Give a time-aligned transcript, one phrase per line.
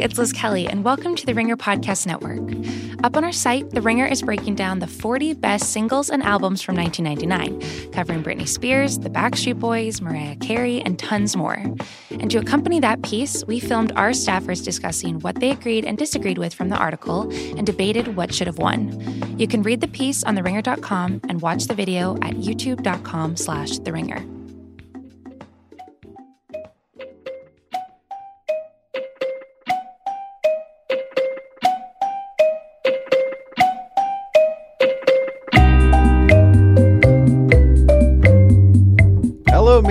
[0.00, 2.40] It's Liz Kelly, and welcome to the Ringer Podcast Network.
[3.04, 6.62] Up on our site, The Ringer is breaking down the 40 best singles and albums
[6.62, 11.62] from 1999, covering Britney Spears, the Backstreet Boys, Mariah Carey, and tons more.
[12.10, 16.38] And to accompany that piece, we filmed our staffers discussing what they agreed and disagreed
[16.38, 19.38] with from the article and debated what should have won.
[19.38, 23.92] You can read the piece on TheRinger.com and watch the video at youtube.com slash The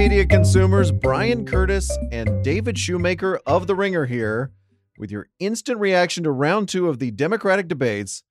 [0.04, 0.92] media consumers.
[0.92, 4.52] Bryan Curtis and David Shoemaker of The Ringer here
[4.98, 8.22] with your instant reaction to round two of the Democratic debates,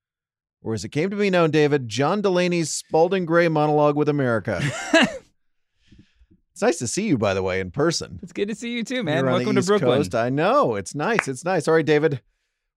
[0.61, 4.61] or as it came to be known, David, John Delaney's Spalding Gray monologue with America.
[4.93, 8.19] it's nice to see you, by the way, in person.
[8.21, 9.23] It's good to see you too, man.
[9.23, 9.97] You're on the Welcome to Brooklyn.
[9.97, 10.13] Coast.
[10.13, 10.75] I know.
[10.75, 11.27] It's nice.
[11.27, 11.67] It's nice.
[11.67, 12.21] All right, David.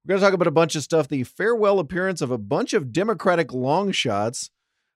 [0.06, 1.06] We're going to talk about a bunch of stuff.
[1.06, 4.50] The farewell appearance of a bunch of Democratic long shots.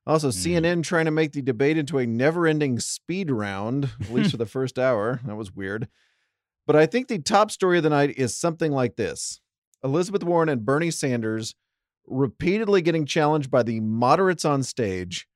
[0.07, 0.37] Also, Hmm.
[0.39, 4.37] CNN trying to make the debate into a never ending speed round, at least for
[4.39, 5.21] the first hour.
[5.25, 5.89] That was weird.
[6.67, 9.41] But I think the top story of the night is something like this
[9.85, 11.55] Elizabeth Warren and Bernie Sanders
[12.07, 15.29] repeatedly getting challenged by the moderates on stage,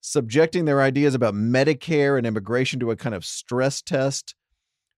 [0.00, 4.34] subjecting their ideas about Medicare and immigration to a kind of stress test.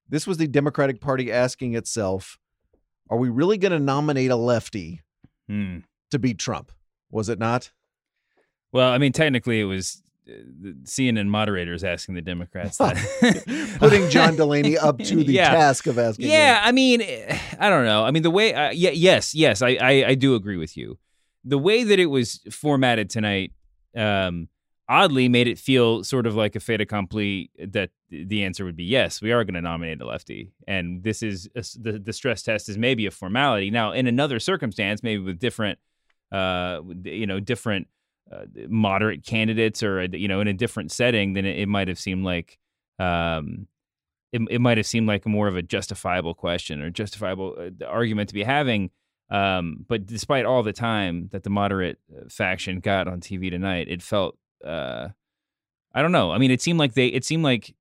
[0.08, 2.36] This was the Democratic Party asking itself,
[3.08, 5.00] are we really going to nominate a lefty
[5.48, 5.78] Hmm.
[6.10, 6.72] to beat Trump?
[7.10, 7.70] Was it not?
[8.74, 10.32] Well, I mean, technically, it was uh,
[10.82, 12.96] CNN moderators asking the Democrats that.
[13.78, 15.52] Putting John Delaney up to the Yeah.
[15.52, 16.28] task of asking.
[16.28, 16.68] Yeah, him.
[16.68, 18.04] I mean, eh, I don't know.
[18.04, 20.98] I mean, the way, uh, yeah, yes, yes, I, I, I do agree with you.
[21.44, 23.52] The way that it was formatted tonight,
[23.96, 24.48] um,
[24.88, 28.84] oddly made it feel sort of like a fait accompli that the answer would be
[28.84, 32.42] yes, we are going to nominate a lefty, and this is a the the stress
[32.42, 33.70] test is maybe a formality.
[33.70, 35.78] Now, in another circumstance, maybe with different,
[36.32, 37.88] uh, you know, different
[38.32, 41.88] uh, moderate candidates, or uh, you know, in a different setting, then it, it might
[41.88, 42.58] have seemed like.
[42.98, 43.66] Um,
[44.32, 48.28] it, it might have seemed like more of a justifiable question or justifiable uh, argument
[48.30, 48.90] to be having.
[49.30, 53.86] Um, but despite all the time that the moderate uh, faction got on TV tonight,
[53.88, 55.08] it felt uh,
[55.94, 56.32] I don't know.
[56.32, 57.74] I mean, it seemed like they it seemed like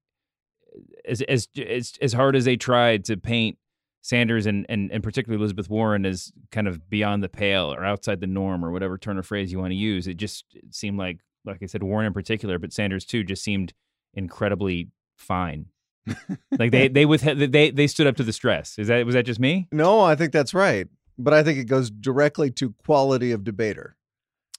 [1.06, 3.58] as as as, as hard as they tried to paint
[4.04, 8.20] Sanders and, and and particularly Elizabeth Warren is kind of beyond the pale or outside
[8.20, 11.20] the norm or whatever turn of phrase you want to use, it just seemed like
[11.46, 13.74] like I said, Warren in particular, but Sanders too, just seemed
[14.14, 15.68] incredibly fine.
[16.60, 18.78] like they they with they they stood up to the stress.
[18.78, 19.70] Is that was that just me?
[19.72, 20.88] No, I think that's right.
[21.18, 23.96] But I think it goes directly to quality of debater.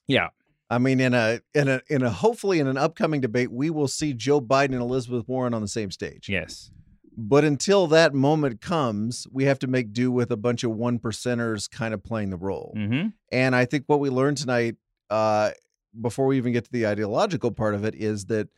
[0.07, 0.29] Yeah.
[0.71, 3.87] I mean, in a in a in a hopefully in an upcoming debate, we will
[3.87, 6.27] see Joe Biden and Elizabeth Warren on the same stage.
[6.27, 6.71] Yes.
[7.17, 10.99] But until that moment comes, we have to make do with a bunch of one
[10.99, 12.73] percenters kind of playing the role.
[12.75, 13.09] Mm-hmm.
[13.31, 14.75] And I think what we learned tonight,
[15.09, 15.51] uh,
[15.99, 18.49] before we even get to the ideological part of it, is that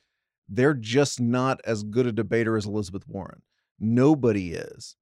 [0.50, 3.42] they're just not as good a debater as Elizabeth Warren.
[3.80, 4.96] Nobody is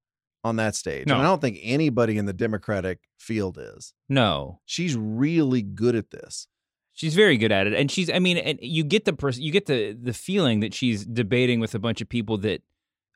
[0.44, 1.06] on that stage.
[1.06, 1.14] No.
[1.14, 3.94] And I don't think anybody in the Democratic field is.
[4.08, 4.60] No.
[4.66, 6.48] She's really good at this.
[6.92, 8.08] She's very good at it, and she's.
[8.08, 11.60] I mean, and you get the pers- you get the the feeling that she's debating
[11.60, 12.62] with a bunch of people that.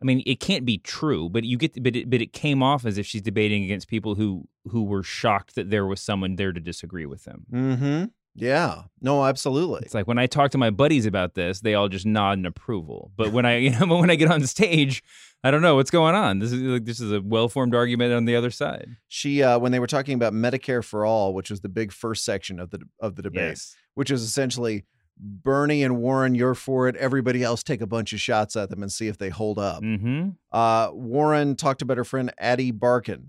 [0.03, 2.87] I mean, it can't be true, but you get, but it, but it came off
[2.87, 6.53] as if she's debating against people who who were shocked that there was someone there
[6.53, 7.47] to disagree with them.
[7.53, 8.05] Mm-hmm.
[8.35, 8.83] Yeah.
[9.01, 9.81] No, absolutely.
[9.85, 12.47] It's like when I talk to my buddies about this, they all just nod in
[12.47, 13.11] approval.
[13.17, 15.03] But when I, you know, when I get on stage,
[15.43, 16.39] I don't know what's going on.
[16.39, 18.97] This is like this is a well formed argument on the other side.
[19.09, 22.25] She uh when they were talking about Medicare for all, which was the big first
[22.25, 23.77] section of the of the debate, Yes.
[23.95, 24.85] which is essentially
[25.23, 26.97] Bernie and Warren, you're for it.
[26.97, 29.83] Everybody else take a bunch of shots at them and see if they hold up.
[29.83, 30.31] Mm-hmm.
[30.51, 33.27] Uh, Warren talked about her friend Ady Barkan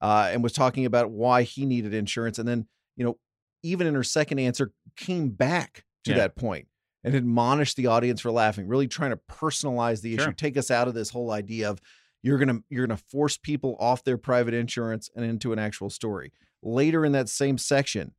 [0.00, 2.38] uh, and was talking about why he needed insurance.
[2.40, 2.66] And then,
[2.96, 3.18] you know,
[3.62, 6.16] even in her second answer, came back to Yeah.
[6.18, 6.66] that point
[7.04, 10.32] and admonished the audience for laughing, really trying to personalize the issue, Sure.
[10.32, 11.80] take us out of this whole idea of
[12.22, 16.32] you're gonna you're gonna force people off their private insurance and into an actual story.
[16.64, 18.12] Later in that same section,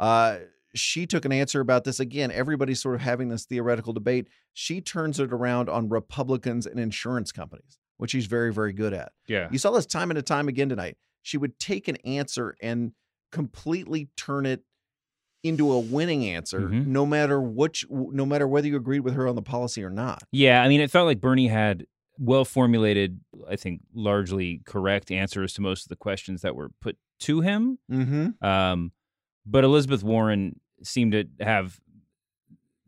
[0.00, 0.38] uh,
[0.74, 2.30] she took an answer about this again.
[2.30, 4.28] Everybody's sort of having this theoretical debate.
[4.52, 9.12] She turns it around on Republicans and insurance companies, which she's very, very good at.
[9.28, 9.48] Yeah.
[9.50, 10.96] You saw this time and time again tonight.
[11.22, 12.92] She would take an answer and
[13.32, 14.62] completely turn it
[15.42, 16.86] into a winning answer, Mhm.
[16.86, 20.22] no matter which, no matter whether you agreed with her on the policy or not.
[20.32, 21.86] Yeah, I mean, it felt like Bernie had
[22.18, 26.96] well formulated, I think, largely correct answers to most of the questions that were put
[27.20, 27.78] to him.
[27.90, 28.44] Mm-hmm.
[28.44, 28.92] Um,
[29.44, 31.80] but Elizabeth Warren seemed to have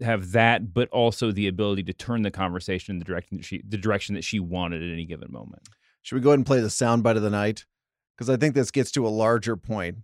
[0.00, 3.62] have that, but also the ability to turn the conversation in the direction that she
[3.66, 5.62] the direction that she wanted at any given moment.
[6.02, 7.64] Should we go ahead and play the soundbite of the night?
[8.16, 9.98] because I think this gets to a larger point,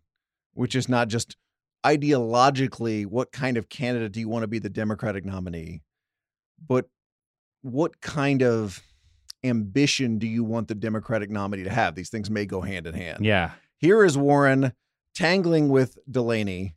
[0.53, 1.37] which is not just
[1.85, 5.83] ideologically what kind of candidate do you want to be the Democratic nominee,
[6.67, 6.87] but
[7.63, 8.83] what kind of
[9.43, 11.95] ambition do you want the Democratic nominee to have?
[11.95, 13.25] These things may go hand in hand.
[13.25, 13.53] Yeah.
[13.79, 14.73] Here is Warren
[15.15, 16.77] tangling with Delaney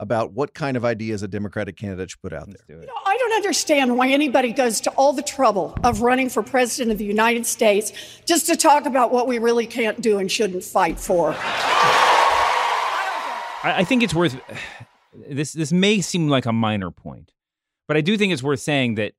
[0.00, 2.56] about what kind of ideas a Democratic candidate should put out there.
[2.66, 2.80] do.
[2.80, 6.42] You know, I don't understand why anybody goes to all the trouble of running for
[6.42, 7.92] president of the United States
[8.24, 11.34] just to talk about what we really can't do and shouldn't fight for.
[13.62, 14.40] I, I think it's worth
[15.28, 15.52] this.
[15.52, 17.32] This may seem like a minor point,
[17.86, 19.12] but I do think it's worth saying that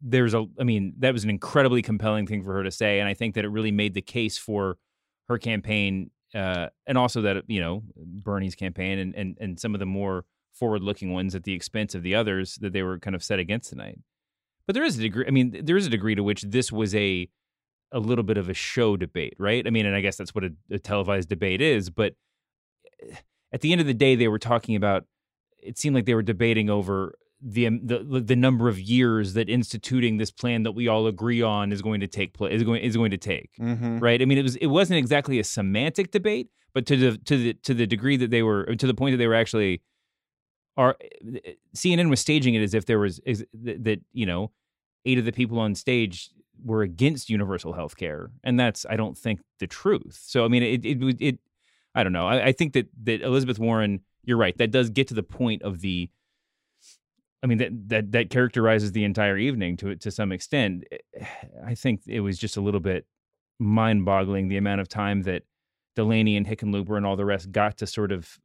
[0.00, 0.46] there's a.
[0.58, 3.34] I mean, that was an incredibly compelling thing for her to say, and I think
[3.34, 4.78] that it really made the case for
[5.28, 9.80] her campaign, uh, and also that you know Bernie's campaign and and and some of
[9.80, 13.22] the more forward-looking ones at the expense of the others that they were kind of
[13.22, 13.98] set against tonight.
[14.66, 15.24] But there is a degree.
[15.26, 17.28] I mean, there is a degree to which this was a
[17.92, 19.66] a little bit of a show debate, right?
[19.66, 22.14] I mean, and I guess that's what a, a televised debate is, but
[23.52, 25.04] at the end of the day, they were talking about.
[25.62, 29.48] It seemed like they were debating over the um, the the number of years that
[29.48, 32.82] instituting this plan that we all agree on is going to take place is going
[32.82, 33.50] is going to take.
[33.60, 33.98] Mm-hmm.
[33.98, 34.20] Right?
[34.20, 37.54] I mean, it was it wasn't exactly a semantic debate, but to the to the
[37.54, 39.82] to the degree that they were to the point that they were actually
[40.76, 40.96] are
[41.74, 44.50] CNN was staging it as if there was is that, that you know
[45.04, 46.30] eight of the people on stage
[46.64, 50.62] were against universal health care and that's i don't think the truth so i mean
[50.62, 51.38] it it it, it
[51.94, 55.08] i don't know I, I think that that elizabeth warren you're right that does get
[55.08, 56.10] to the point of the
[57.42, 61.24] i mean that that that characterizes the entire evening to to some extent eh,
[61.66, 63.06] i think it was just a little bit
[63.58, 65.42] mind-boggling the amount of time that
[65.96, 68.38] delaney and hickenlooper and all the rest got to sort of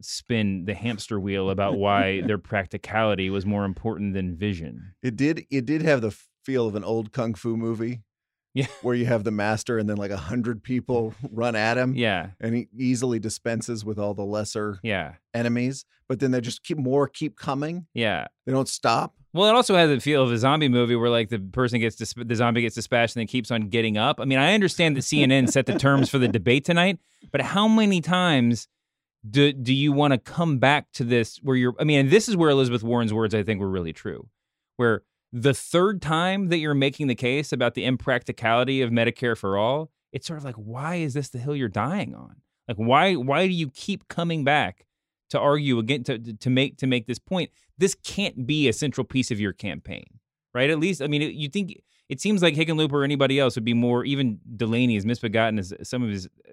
[0.00, 5.46] spin the hamster wheel about why their practicality was more important than vision It did.
[5.50, 8.02] It did have the feel of an old kung fu movie.
[8.54, 8.66] Yeah.
[8.82, 12.30] where you have the master and then like a hundred people run at him, yeah
[12.40, 15.84] and he easily dispenses with all the lesser yeah enemies.
[16.08, 17.86] But then they just keep more keep coming.
[17.94, 19.14] yeah They don't stop.
[19.34, 21.96] Well, it also has the feel of a zombie movie where like the person gets
[21.96, 24.20] dis- the zombie gets dispatched and then keeps on getting up.
[24.20, 26.98] I mean, I understand that CNN set the terms for the debate tonight,
[27.30, 28.68] but how many times
[29.28, 32.28] do do you want to come back to this where you're I mean, and this
[32.28, 34.28] is where Elizabeth Warren's words I think were really true.
[34.76, 35.02] Where
[35.32, 39.90] the third time that you're making the case about the impracticality of Medicare for all,
[40.12, 42.36] it's sort of like why is this the hill you're dying on?
[42.68, 44.86] Like why why do you keep coming back
[45.30, 47.50] to argue again to to make to make this point?
[47.78, 50.04] This can't be a central piece of your campaign,
[50.54, 50.70] right?
[50.70, 53.74] At least I mean, you think it seems like Hickenlooper or anybody else would be
[53.74, 56.52] more even Delaney, as misbegotten as some of his uh,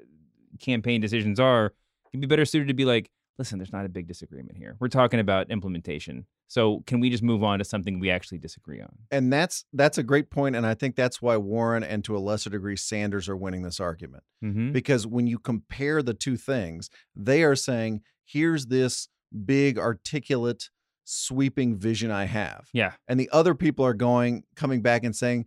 [0.60, 1.74] campaign decisions are,
[2.12, 4.76] he'd be better suited to be like, listen, there's not a big disagreement here.
[4.80, 6.28] We're talking about implementation.
[6.48, 8.90] So can we just move on to something we actually disagree on?
[9.10, 12.20] And that's that's a great point, and I think that's why Warren and to a
[12.20, 14.24] lesser degree Sanders are winning this argument.
[14.44, 14.72] Mm-hmm.
[14.72, 19.10] because when you compare the two things, they are saying, here's this
[19.46, 20.70] big, articulate,
[21.04, 22.70] sweeping vision I have.
[22.74, 22.94] Yeah.
[23.08, 25.46] And the other people are going, coming back and saying,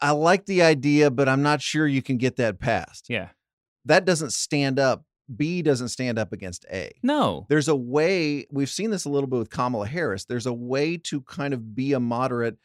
[0.00, 3.06] I like the idea, but I'm not sure you can get that passed.
[3.08, 3.30] Yeah.
[3.84, 5.04] That doesn't stand up.
[5.34, 6.92] B doesn't stand up against A.
[7.02, 7.46] No.
[7.48, 10.24] There's a way, we've seen this a little bit with Kamala Harris.
[10.24, 12.58] There's a way to kind of be a moderate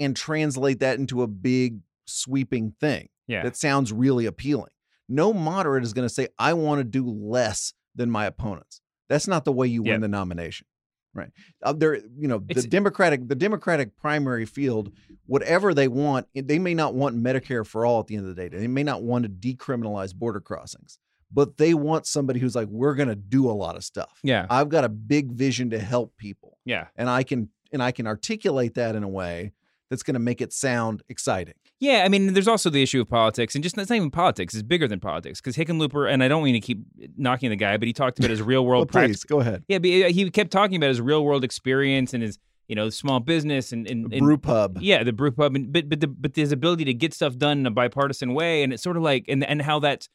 [0.00, 3.42] and translate that into a big, sweeping thing Yeah.
[3.42, 4.70] that sounds really appealing.
[5.08, 8.80] No moderate is going to say, I want to do less than my opponents.
[9.08, 9.92] That's not the way you Yep.
[9.94, 10.66] win the nomination.
[11.14, 11.30] Right.
[11.62, 14.92] Uh, there, you know, the It's- Democratic, the Democratic primary field,
[15.24, 18.48] whatever they want, they may not want Medicare for all at the end of the
[18.48, 18.54] day.
[18.54, 20.98] They may not want to decriminalize border crossings,
[21.32, 24.18] but they want somebody who's like, we're going to do a lot of stuff.
[24.22, 24.46] yeah.
[24.50, 26.86] I've got a big vision to help people, Yeah.
[26.96, 29.52] and I can and I can articulate that in a way
[29.90, 31.54] that's going to make it sound exciting.
[31.78, 34.54] Yeah, I mean, there's also the issue of politics, and just it's not even politics;
[34.54, 35.40] it's bigger than politics.
[35.42, 36.78] Because Hickenlooper, and I don't mean to keep
[37.18, 39.24] knocking the guy, but he talked about his real Well, oh, world practice.
[39.24, 39.62] go ahead.
[39.68, 42.88] Yeah, but uh, he kept talking about his real world experience and his, you know,
[42.88, 44.78] small business and, and, and Brew pub.
[44.80, 47.58] yeah, the brew pub, and, but but the, but his ability to get stuff done
[47.58, 50.08] in a bipartisan way, and it's sort of like, and and how that's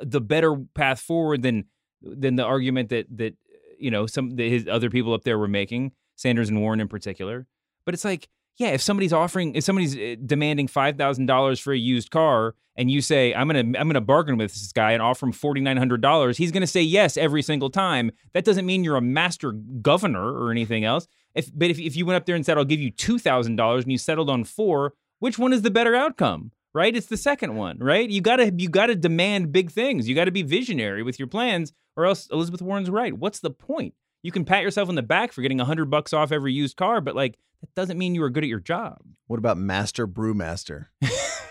[0.00, 1.66] the better path forward than
[2.02, 3.34] than the argument that that
[3.78, 6.88] you know some that his other people up there were making, Sanders and Warren in
[6.88, 7.46] particular.
[7.84, 11.72] But it's like, yeah, if somebody's offering, if somebody's uh, demanding five thousand dollars for
[11.72, 15.02] a used car, and you say, I'm gonna I'm gonna bargain with this guy and
[15.02, 18.10] offer him forty nine hundred dollars, he's gonna say yes every single time.
[18.32, 21.06] That doesn't mean you're a master governor or anything else.
[21.34, 23.56] If but if if you went up there and said, I'll give you two thousand
[23.56, 26.52] dollars, and you settled on four, which one is the better outcome?
[26.74, 26.96] Right?
[26.96, 28.08] It's the second one, right?
[28.10, 30.08] You gotta you gotta demand big things.
[30.08, 33.16] You gotta be visionary with your plans, or else Elizabeth Warren's right.
[33.16, 33.94] What's the point?
[34.22, 36.76] You can pat yourself on the back for getting a hundred bucks off every used
[36.76, 38.98] car, but like that doesn't mean you were good at your job.
[39.28, 40.86] What about Master Brewmaster?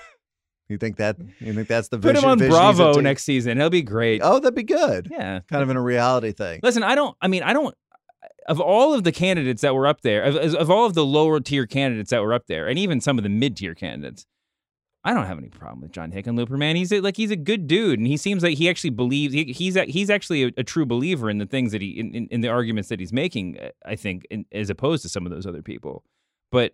[0.70, 1.18] You think that?
[1.40, 3.58] You think that's the Put him on vision Bravo next season.
[3.58, 4.22] He'll be great.
[4.24, 5.08] Oh, that'd be good.
[5.12, 5.42] Yeah.
[5.50, 6.62] Kind of in a reality thing.
[6.64, 7.16] Listen, I don't.
[7.22, 7.76] I mean, I don't.
[8.48, 11.40] Of all of the candidates that were up there, of, of all of the lower
[11.40, 14.26] tier candidates that were up there, and even some of the mid tier candidates,
[15.06, 16.76] I don't have any problem with John Hickenlooper, man.
[16.76, 19.46] He's a, like he's a good dude, and he seems like he actually believes he,
[19.46, 22.28] he's a, he's actually a, a true believer in the things that he in, in,
[22.28, 23.60] in the arguments that he's making.
[23.60, 26.04] uh, I think, in, as opposed to some of those other people,
[26.52, 26.74] but.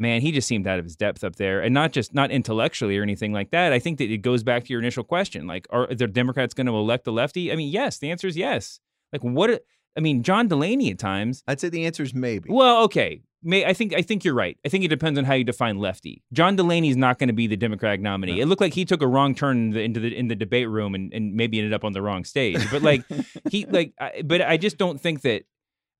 [0.00, 2.96] Man, he just seemed out of his depth up there, and not just not intellectually
[2.96, 3.72] or anything like that.
[3.72, 6.68] I think that it goes back to your initial question: like, are the Democrats going
[6.68, 7.50] to elect a lefty?
[7.50, 7.98] I mean, yes.
[7.98, 8.78] The answer is yes.
[9.12, 9.64] Like, what?
[9.96, 11.42] I mean, John Delaney at times.
[11.48, 12.48] I'd say the answer is maybe.
[12.48, 13.22] Well, okay.
[13.42, 14.58] May, I think I think you're right.
[14.64, 16.22] I think it depends on how you define lefty.
[16.32, 18.36] John Delaney's not going to be the Democratic nominee.
[18.36, 18.42] No.
[18.42, 20.68] It looked like he took a wrong turn in the, into the in the debate
[20.68, 22.68] room and, and maybe ended up on the wrong stage.
[22.70, 23.04] But like
[23.50, 25.44] he like, I, but I just don't think that.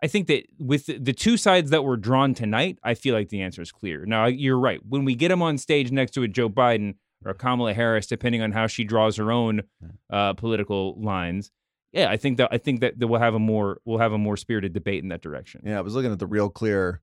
[0.01, 3.43] I think that with the, two sides that were drawn tonight, I feel like the
[3.43, 4.07] answer is clear.
[4.07, 4.79] Now you're right.
[4.89, 8.07] When we get him on stage next to a Joe Biden or a Kamala Harris,
[8.07, 9.63] depending on how she draws her own
[10.09, 11.51] uh, political lines,
[11.93, 14.19] yeah, I think that I think that, that we'll have a more we'll have a
[14.19, 15.63] more spirited debate in that direction.
[15.65, 17.03] yeah, I was looking at the Real Clear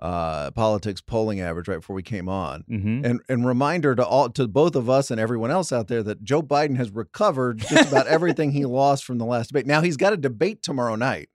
[0.00, 2.64] uh, politics polling average right before we came on.
[2.70, 3.04] Mm-hmm.
[3.04, 6.22] And and reminder to all to both of us and everyone else out there that
[6.22, 9.66] Joe Biden has recovered just about everything he lost from the last debate.
[9.66, 11.28] Now he's got a debate tomorrow night.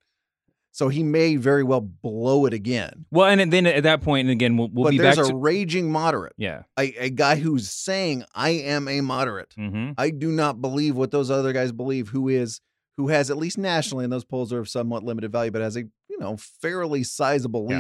[0.76, 3.06] So he may very well blow it again.
[3.12, 5.30] Well, and then at that point, and again, we'll, we'll but be there's back a
[5.30, 6.64] to raging moderate, yeah.
[6.80, 9.54] a, a guy who's saying, I am a moderate.
[9.56, 9.92] Mm-hmm.
[10.00, 12.60] I do not believe what those other guys believe, who is
[12.98, 15.78] who has at least nationally, and those polls are of somewhat limited value, but has
[15.78, 17.80] a you know fairly sizable Yeah.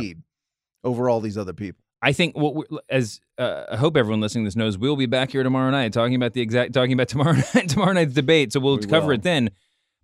[0.83, 1.83] Over all these other people.
[2.01, 5.05] I think what we're, as uh, I hope everyone listening to this knows, we'll be
[5.05, 8.51] back here tomorrow night talking about the exact talking about tomorrow night tomorrow night's debate.
[8.51, 9.13] So we'll We cover will.
[9.13, 9.51] it then.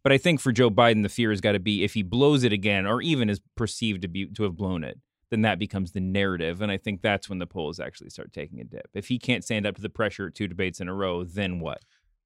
[0.01, 2.45] But I think for Joe Biden, the fear has got to be if he blows
[2.45, 4.97] it again, or even is perceived to be to have blown it,
[5.29, 8.61] then that becomes the narrative, and I think that's when the polls actually start taking
[8.61, 8.87] a dip.
[8.93, 11.59] If he can't stand up to the pressure at two debates in a row, then
[11.59, 11.81] what?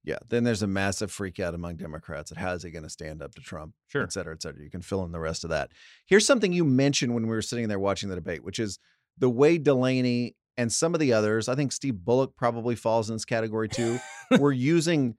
[0.06, 2.90] Yeah, then there's a massive freak out among Democrats at how is he going to
[2.90, 4.04] stand up to Trump, Sure.
[4.04, 4.62] et cetera, et cetera.
[4.62, 5.72] You can fill in the rest of that.
[6.06, 8.80] Here's something you mentioned when we were sitting there watching the debate, which is
[9.18, 13.16] the way Delaney and some of the others, I think Steve Bullock probably falls in
[13.16, 14.00] this category too,
[14.40, 15.16] were using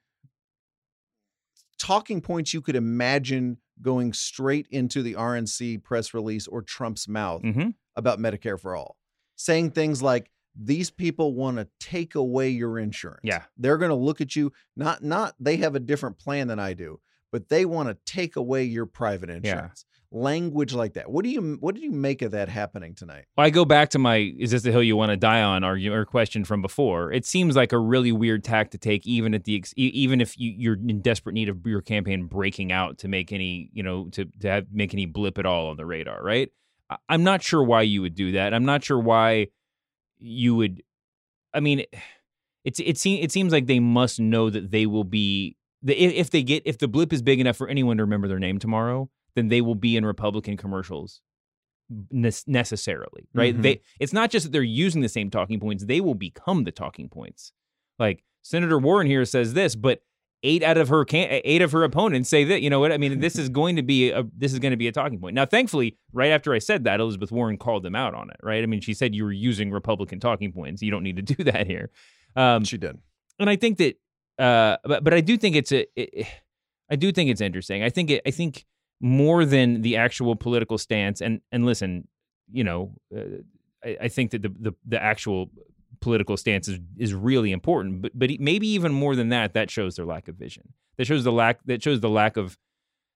[1.78, 7.42] talking points you could imagine going straight into the RNC press release or Trump's mouth
[7.42, 7.70] Mm-hmm.
[7.96, 8.96] about Medicare for all,
[9.36, 13.20] saying things like, these people want to take away your insurance.
[13.22, 13.44] Yeah.
[13.56, 16.74] They're going to look at you not not they have a different plan than I
[16.74, 17.00] do,
[17.32, 19.84] but they want to take away your private insurance.
[20.12, 21.10] Language like that.
[21.10, 23.24] What do you what did you make of that happening tonight?
[23.36, 25.64] Well, I go back to my "Is this the hill you want to die on?"
[25.64, 27.10] argument or question from before.
[27.10, 30.54] It seems like a really weird tack to take, even at the even if you,
[30.56, 34.26] you're in desperate need of your campaign breaking out to make any you know to
[34.38, 36.22] to have, make any blip at all on the radar.
[36.22, 36.52] Right?
[37.08, 38.54] I'm not sure why you would do that.
[38.54, 39.48] I'm not sure why
[40.24, 40.82] you would.
[41.52, 41.84] I mean,
[42.64, 46.30] it's it seems it seems like they must know that they will be the if
[46.30, 49.10] they get if the blip is big enough for anyone to remember their name tomorrow,
[49.36, 51.20] then they will be in Republican commercials
[52.10, 53.54] necessarily, right?
[53.54, 53.62] Mhm.
[53.62, 56.72] They it's not just that they're using the same talking points; they will become the
[56.72, 57.52] talking points.
[57.98, 60.00] Like Senator Warren here says this, but
[60.44, 62.62] eight out of her can- eight of her opponents say that.
[62.62, 63.18] You know what I mean?
[63.18, 65.34] This is going to be a this is going to be a talking point.
[65.34, 68.36] Now, thankfully, right after I said that, Elizabeth Warren called them out on it.
[68.42, 68.62] Right?
[68.62, 70.82] I mean, she said you were using Republican talking points.
[70.82, 71.90] You don't need to do that here.
[72.36, 72.98] Um, she did.
[73.40, 73.96] and I think that,
[74.38, 76.26] uh, but but I do think it's a, it,
[76.90, 77.82] I do think it's interesting.
[77.82, 78.66] I think it, I think
[79.00, 81.20] more than the actual political stance.
[81.20, 82.06] And and listen,
[82.52, 83.42] you know, uh,
[83.84, 85.50] I, I think that the, the the actual
[86.04, 88.02] political stance is is really important.
[88.02, 90.74] But but maybe even more than that, that shows their lack of vision.
[90.98, 91.64] That shows the lack.
[91.64, 92.58] That shows the lack of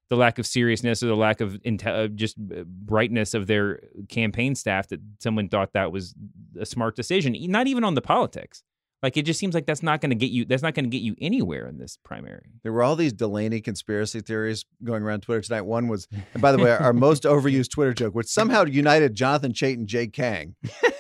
[0.09, 3.81] the lack of seriousness or the lack of inte- uh, just uh, brightness of their
[4.09, 6.15] campaign staff that someone thought that was
[6.59, 7.37] a smart decision.
[7.51, 8.63] Not even on the politics.
[9.03, 10.47] Like it just seems like that's not going to get you.
[10.47, 12.47] That's not going to get you anywhere in this primary.
[12.63, 15.61] There were all these Delaney conspiracy theories going around Twitter tonight.
[15.61, 19.53] One was, and by the way, our most overused Twitter joke, which somehow united Jonathan
[19.53, 20.57] Chait and Jay Kang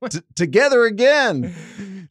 [0.10, 1.54] T- together again.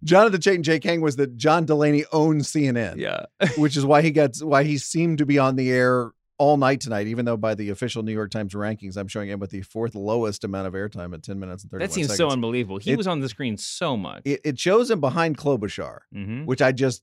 [0.04, 3.26] Jonathan Chait and Jay Kang was that John Delaney owned CNN, Yeah.
[3.58, 6.80] which is why he got why he seemed to be on the air all night
[6.82, 9.64] tonight, even though by the official New York Times rankings, I'm showing him with the
[9.64, 12.18] fourth lowest amount of airtime at 10 minutes and 31 That seems seconds.
[12.20, 12.78] so unbelievable.
[12.78, 14.22] He It- was on the screen so much.
[14.24, 17.02] it, it shows him behind Klobuchar hmm which I just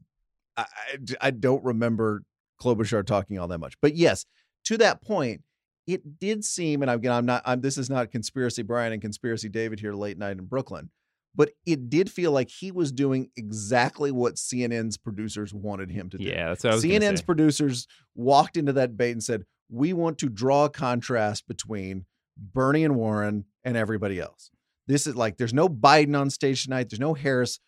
[0.56, 2.22] I, I- I don't remember
[2.62, 3.74] Klobuchar talking all that much.
[3.82, 4.24] But yes,
[4.66, 5.42] to that point,
[5.86, 9.48] it did seem, and again, I'm not, I'm this is not conspiracy Bryan and conspiracy
[9.48, 10.90] David here late night in Brooklyn,
[11.34, 16.18] but it did feel like he was doing exactly what CNN's producers wanted him to
[16.18, 16.24] do.
[16.24, 17.26] Yeah, that's what I was gonna CNN's say.
[17.26, 22.84] producers walked into that bait and said, "We want to draw a contrast between Bernie
[22.84, 24.50] and Warren and everybody else.
[24.86, 26.90] This is like there's no Biden on stage tonight.
[26.90, 27.60] There's no Harris.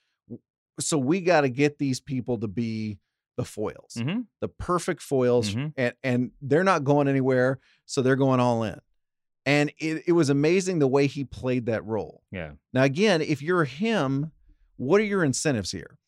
[0.79, 2.99] so we got to get these people to be
[3.37, 4.21] the foils, Mm-hmm.
[4.41, 5.73] the perfect foils, Mhm.
[5.77, 8.79] and and they're not going anywhere, so they're going all in.
[9.45, 12.23] And it, it was amazing the way he played that role.
[12.33, 12.53] Yeah.
[12.73, 14.33] Now, again, if you're him,
[14.77, 15.99] what are your incentives here?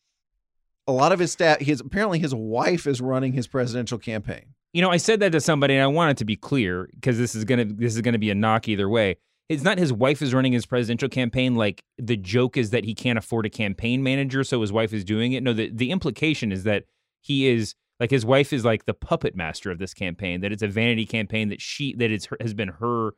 [0.88, 4.54] A lot of his staff, his apparently his wife is running his presidential campaign.
[4.72, 7.18] You know, I said that to somebody, and I want it to be clear because
[7.18, 9.16] this is gonna this is gonna be a knock either way.
[9.48, 11.54] It's not his wife is running his presidential campaign.
[11.56, 15.04] Like the joke is that he can't afford a campaign manager, so his wife is
[15.04, 15.42] doing it.
[15.42, 16.84] No, the the implication is that
[17.20, 20.40] he is like his wife is like the puppet master of this campaign.
[20.40, 23.12] That it's a vanity campaign that she that it's has been her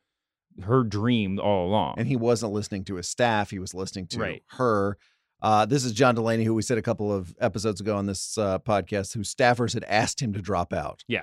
[0.64, 1.94] her dream all along.
[1.98, 4.42] And he wasn't listening to his staff, he was listening to Right.
[4.48, 4.98] her.
[5.42, 8.36] Uh, this is John Delaney, who we said a couple of episodes ago on this
[8.36, 11.02] uh, podcast, whose staffers had asked him to drop out.
[11.08, 11.22] Yeah.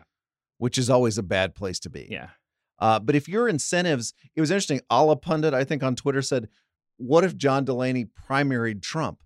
[0.58, 2.08] Which is always a bad place to be.
[2.10, 2.30] yeah,
[2.80, 4.82] Uh, but if your incentives, it was interesting.
[4.92, 6.48] Allahpundit, I think on Twitter said,
[6.98, 9.20] "What if John Delaney primaried Trump?"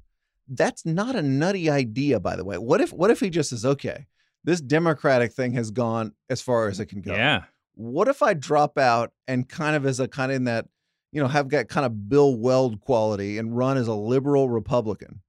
[0.54, 2.58] That's not a nutty idea, by the way.
[2.58, 4.06] What if what if he just says, "Okay,
[4.44, 7.14] this Democratic thing has gone as far as it can go.
[7.14, 7.44] yeah,
[7.76, 10.68] What if I drop out and kind of as a kind of in that,
[11.12, 15.22] you know, have got kind of Bill Weld quality and run as a liberal Republican?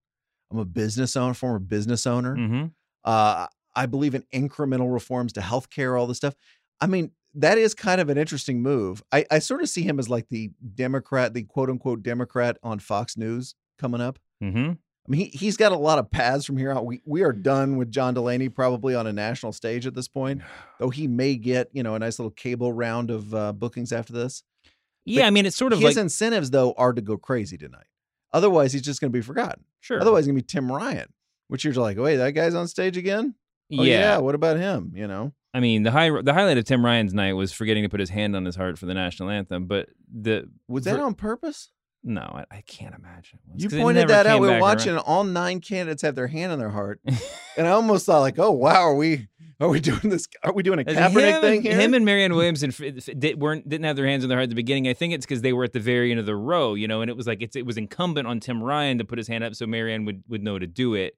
[0.51, 2.35] I'm a business owner, former business owner.
[2.37, 2.65] hmm
[3.05, 6.35] Uh, I believe in incremental reforms to healthcare, all this stuff.
[6.81, 9.03] I mean, that is kind of an interesting move.
[9.11, 12.79] I, I sort of see him as like the Democrat, the quote unquote Democrat on
[12.81, 14.19] Fox News coming up.
[14.41, 14.73] hmm
[15.07, 16.87] I mean, he, he's got a lot of paths from here out.
[16.87, 20.43] We, we are done with John Delaney probably on a national stage at this point,
[20.79, 24.13] though he may get, you know, a nice little cable round of uh, bookings after
[24.13, 24.45] this.
[25.05, 27.87] Yeah, I mean, it's sort of His like incentives, though, are to go crazy tonight.
[28.33, 29.65] Otherwise, he's just going to be forgotten.
[29.81, 30.01] sure.
[30.01, 31.13] Otherwise, it's going to be Tim Ryan,
[31.49, 33.35] which you're like, wait, that guy's on stage again?
[33.77, 34.19] Oh, yeah.
[34.19, 34.93] What about him?
[34.95, 35.33] You know?
[35.55, 38.09] I mean, the high the highlight of Tim Ryan's night was forgetting to put his
[38.11, 39.67] hand on his heart for the national anthem.
[39.67, 41.71] But the Was that For- on purpose?
[42.05, 43.39] No, I, I can't imagine.
[43.55, 44.41] You pointed that out.
[44.41, 45.05] We were watching, around.
[45.07, 47.01] all nine candidates have their hand on their heart,
[47.57, 49.29] and I almost thought, like, oh wow, are we
[49.61, 50.27] are we doing this?
[50.43, 51.79] Are we doing a Kaepernick him, thing here?
[51.79, 52.73] him and Marianne Williamson
[53.19, 54.89] did, weren't didn't have their hands on their heart at the beginning.
[54.89, 57.01] I think it's because they were at the very end of the row, you know,
[57.01, 59.45] and it was like it's, it was incumbent on Tim Ryan to put his hand
[59.45, 61.17] up so Marianne would would know to do it,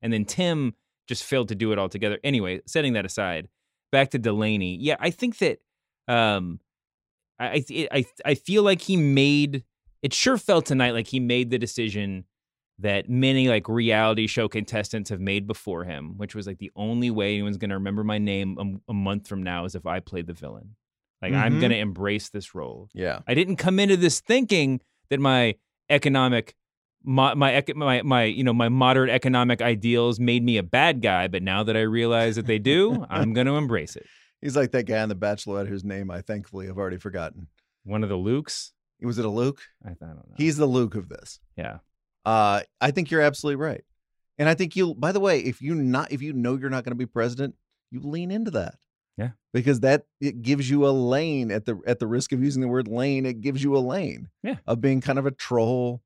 [0.00, 0.74] and then Tim
[1.06, 2.18] just failed to do it altogether.
[2.24, 3.48] Anyway, setting that aside,
[3.90, 4.78] back to Delaney.
[4.80, 5.58] Yeah, I think that
[6.08, 6.60] um,
[7.38, 9.64] I I, I feel like he made
[10.02, 10.12] it.
[10.12, 12.24] Sure felt tonight like he made the decision
[12.78, 17.10] that many like reality show contestants have made before him, which was like the only
[17.10, 20.00] way anyone's going to remember my name a, a month from now is if I
[20.00, 20.74] played the villain.
[21.20, 21.60] Like I'm Mhm.
[21.60, 22.88] going to embrace this role.
[22.94, 25.54] yeah, I didn't come into this thinking that my
[25.88, 26.54] economic
[27.04, 31.28] my my my my you know my moderate economic ideals made me a bad guy,
[31.28, 34.06] but now that I realize that they do, I'm going to embrace it.
[34.40, 37.48] he's like that guy on The Bachelorette whose name I thankfully have already forgotten.
[37.84, 38.70] One of the Lukes,
[39.04, 39.60] Was it a Luke?
[39.84, 40.34] I, I don't know.
[40.36, 41.40] He's the Luke of this.
[41.56, 41.78] yeah.
[42.24, 43.82] Uh, I think you're absolutely right,
[44.38, 44.94] and I think you.
[44.94, 47.56] By the way, if you not if you know you're not going to be president,
[47.90, 48.76] you lean into that.
[49.18, 49.30] Yeah.
[49.52, 52.68] because that it gives you a lane at the at the risk of using the
[52.68, 53.26] word lane.
[53.26, 54.28] It gives you a lane.
[54.42, 54.56] Yeah.
[54.66, 56.00] of being kind of a troll.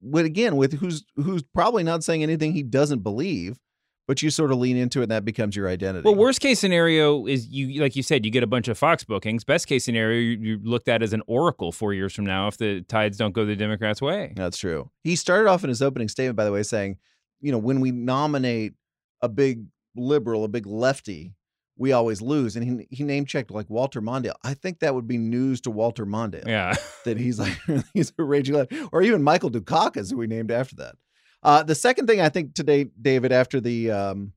[0.00, 3.58] But again, with who's who's probably not saying anything he doesn't believe,
[4.06, 6.04] but you sort of lean into it, and that becomes your identity.
[6.04, 9.04] Well, worst case scenario is you, like you said, you get a bunch of Fox
[9.04, 9.44] bookings.
[9.44, 12.56] Best case scenario, you, you're looked at as an oracle four years from now if
[12.58, 14.32] the tides don't go the Democrats' way.
[14.36, 14.90] That's true.
[15.02, 16.98] He started off in his opening statement, by the way, saying,
[17.40, 18.74] you know, when we nominate
[19.22, 19.64] a big
[19.96, 21.34] liberal, a big lefty,
[21.76, 22.56] we always lose.
[22.56, 24.34] And he, he name checked like Walter Mondale.
[24.44, 26.74] I think that would be news to Walter Mondale Yeah.
[27.04, 27.58] that he's like,
[27.94, 30.94] he's a raging left, or even Michael Dukakis, who we named after that.
[31.44, 34.32] Uh, the second thing I think today, David, after the um,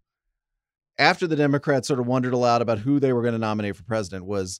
[0.99, 3.83] after the Democrats sort of wondered aloud about who they were going to nominate for
[3.83, 4.59] president was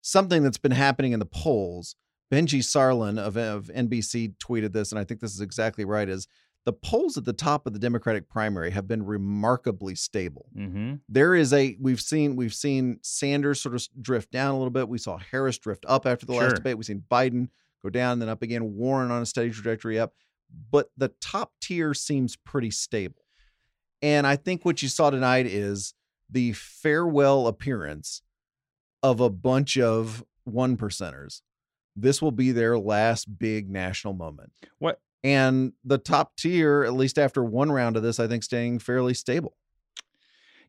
[0.00, 1.96] something that's been happening in the polls.
[2.32, 6.26] Benji Sarlin of, of NBC tweeted this, and I think this is exactly right: is
[6.64, 10.46] the polls at the top of the Democratic primary have been remarkably stable.
[10.56, 10.94] Mm-hmm.
[11.08, 14.88] There is a we've seen we've seen Sanders sort of drift down a little bit.
[14.88, 16.78] We saw Harris drift up after the last debate.
[16.78, 17.48] We've seen Biden
[17.82, 18.74] go down, and then up again.
[18.74, 20.14] Warren on a steady trajectory up,
[20.70, 23.22] but the top tier seems pretty stable.
[24.02, 25.94] And I think what you saw tonight is
[26.28, 28.22] the farewell appearance
[29.02, 31.42] of a bunch of one percenters.
[31.96, 34.52] This will be their last big national moment.
[34.78, 35.00] What?
[35.22, 39.14] And the top tier, at least after one round of this, I think staying fairly
[39.14, 39.56] stable.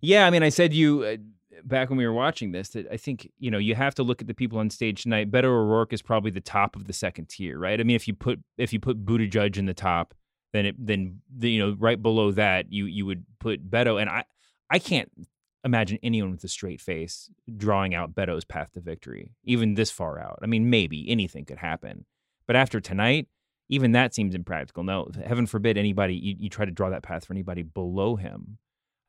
[0.02, 1.18] Yeah, I mean, I said you uh,
[1.64, 4.22] back when we were watching this that I think you know you have to look
[4.22, 5.32] at the people on stage tonight.
[5.32, 7.80] Beto O'Rourke is probably the top of the second tier, right?
[7.80, 10.14] I mean, if you put if you put Buttigieg in the top,
[10.54, 14.10] then it then the, you know right below that you you would put Beto, and
[14.10, 14.26] I
[14.70, 15.12] I can't
[15.64, 20.20] imagine anyone with a straight face drawing out Beto's path to victory, even this far
[20.20, 20.40] out.
[20.42, 22.06] I mean, maybe anything could happen,
[22.48, 23.28] but after tonight,
[23.70, 24.84] even that seems impractical.
[24.84, 28.58] No, heaven forbid anybody you, you try to draw that path for anybody below him.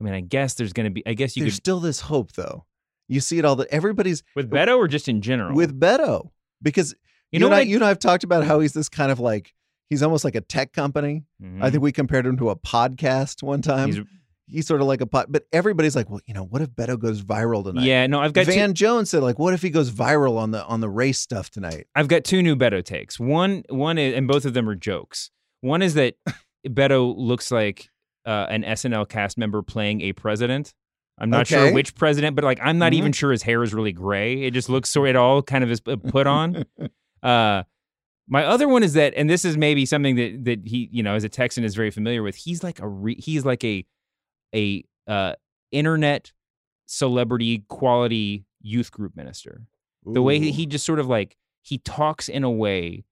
[0.00, 1.06] I mean, I guess there's going to be.
[1.06, 2.64] I guess you There's could still this hope, though.
[3.08, 3.56] You see it all.
[3.56, 5.54] that everybody's with Beto or just in general.
[5.56, 6.30] with Beto
[6.62, 6.94] because
[7.32, 9.20] you know and I, you and I have talked about how he's this kind of
[9.20, 9.54] like
[9.88, 11.24] he's almost like a tech company.
[11.42, 11.62] Mhm.
[11.62, 13.92] I think we compared him to a podcast one time.
[13.92, 14.04] He's-
[14.48, 16.96] He's, sort of like a pod, but everybody's like, well, you know, what if Beto
[16.96, 17.82] goes viral tonight?
[17.84, 20.52] yeah, no, I've got two, Van Jones said, like, what if he goes viral on
[20.52, 21.88] the on the race stuff tonight?
[21.96, 23.18] I've got two new Beto takes.
[23.18, 25.32] One, one, is, and both of them are jokes.
[25.62, 26.14] One is that
[26.68, 27.90] Beto looks like
[28.26, 30.74] uh, an SNL cast member playing a president.
[31.18, 32.96] I'm not sure which president, but like I'm not Mhm.
[32.96, 34.42] even sure his hair is really gray.
[34.42, 36.64] It just looks so it all kind of is uh, put on.
[37.22, 37.62] Uh,
[38.28, 41.14] my other one is that, and this is maybe something that that he, you know,
[41.14, 42.36] as a Texan is very familiar with.
[42.36, 43.84] He's like a re, he's like a
[44.54, 45.32] a uh,
[45.72, 46.32] internet
[46.86, 49.62] celebrity quality youth group minister
[50.04, 53.04] the way he just sort of like he talks in a way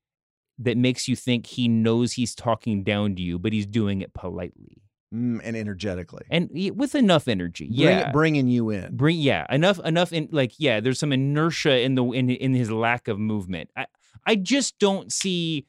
[0.58, 4.14] that makes you think he knows he's talking down to you, but he's doing it
[4.14, 4.80] politely
[5.14, 7.66] Mm, and energetically, and with enough energy.
[7.66, 8.96] Bring- yeah, bringing you in.
[8.96, 10.80] bring yeah enough enough in like yeah.
[10.80, 13.70] There's some inertia in the in in his lack of movement.
[13.76, 13.86] I
[14.26, 15.66] I just don't see.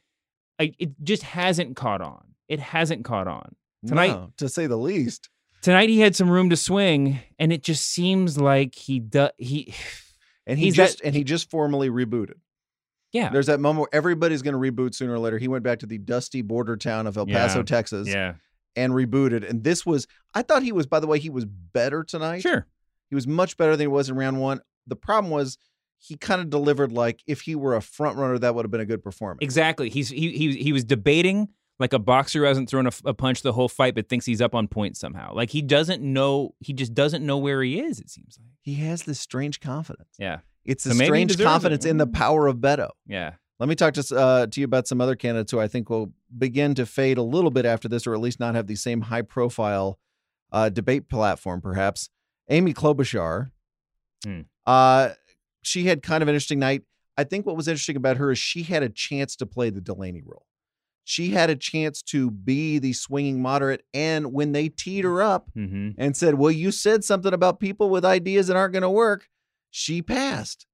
[0.60, 2.23] I, it just hasn't caught on.
[2.47, 3.55] It hasn't caught on.
[3.86, 5.29] Tonight- No, to say the least.
[5.62, 9.31] Tonight he had some room to swing, and it just seems like he does.
[9.38, 9.73] He
[10.47, 12.36] And he just that- and he just formally rebooted.
[13.12, 15.38] yeah There's that moment where everybody's going to reboot sooner or later.
[15.38, 17.63] He went back to the dusty border town of El Paso, Yeah.
[17.63, 18.34] Texas, yeah
[18.75, 19.47] and rebooted.
[19.47, 22.41] And this was, I thought he was, by the way, he was better tonight.
[22.41, 22.67] sure
[23.09, 24.61] He was much better than he was in round one.
[24.88, 25.57] The problem was
[25.97, 28.81] he kind of delivered like if he were a front runner, that would have been
[28.81, 29.39] a good performance.
[29.41, 29.89] Exactly.
[29.89, 33.41] He's he he he was debating like a boxer who hasn't thrown a, a punch
[33.41, 35.33] the whole fight, but thinks he's up on point somehow.
[35.33, 36.53] Like he doesn't know.
[36.59, 37.99] He just doesn't know where he is.
[37.99, 38.49] It seems like.
[38.61, 40.15] He has this strange confidence.
[40.19, 40.39] Yeah.
[40.63, 41.43] It's So a strange deserves it.
[41.43, 42.13] confidence in the mm-hmm.
[42.13, 42.89] power of Beto.
[43.05, 43.33] Yeah.
[43.59, 46.11] Let me talk to, uh, to you about some other candidates who I think will
[46.37, 49.01] begin to fade a little bit after this, or at least not have the same
[49.01, 49.97] high profile
[50.51, 52.09] uh, debate platform, perhaps.
[52.49, 53.51] Amy Klobuchar.
[54.23, 54.41] Hmm.
[54.65, 55.09] Uh,
[55.61, 56.83] she had kind of an interesting night.
[57.17, 59.79] I think what was interesting about her is she had a chance to play the
[59.81, 60.45] Delaney role.
[61.05, 63.83] She had a chance to be the swinging moderate.
[63.93, 65.91] And when they teed her up Mm-hmm.
[65.97, 69.29] and said, Well, you said something about people with ideas that aren't going to work,
[69.69, 70.65] she passed.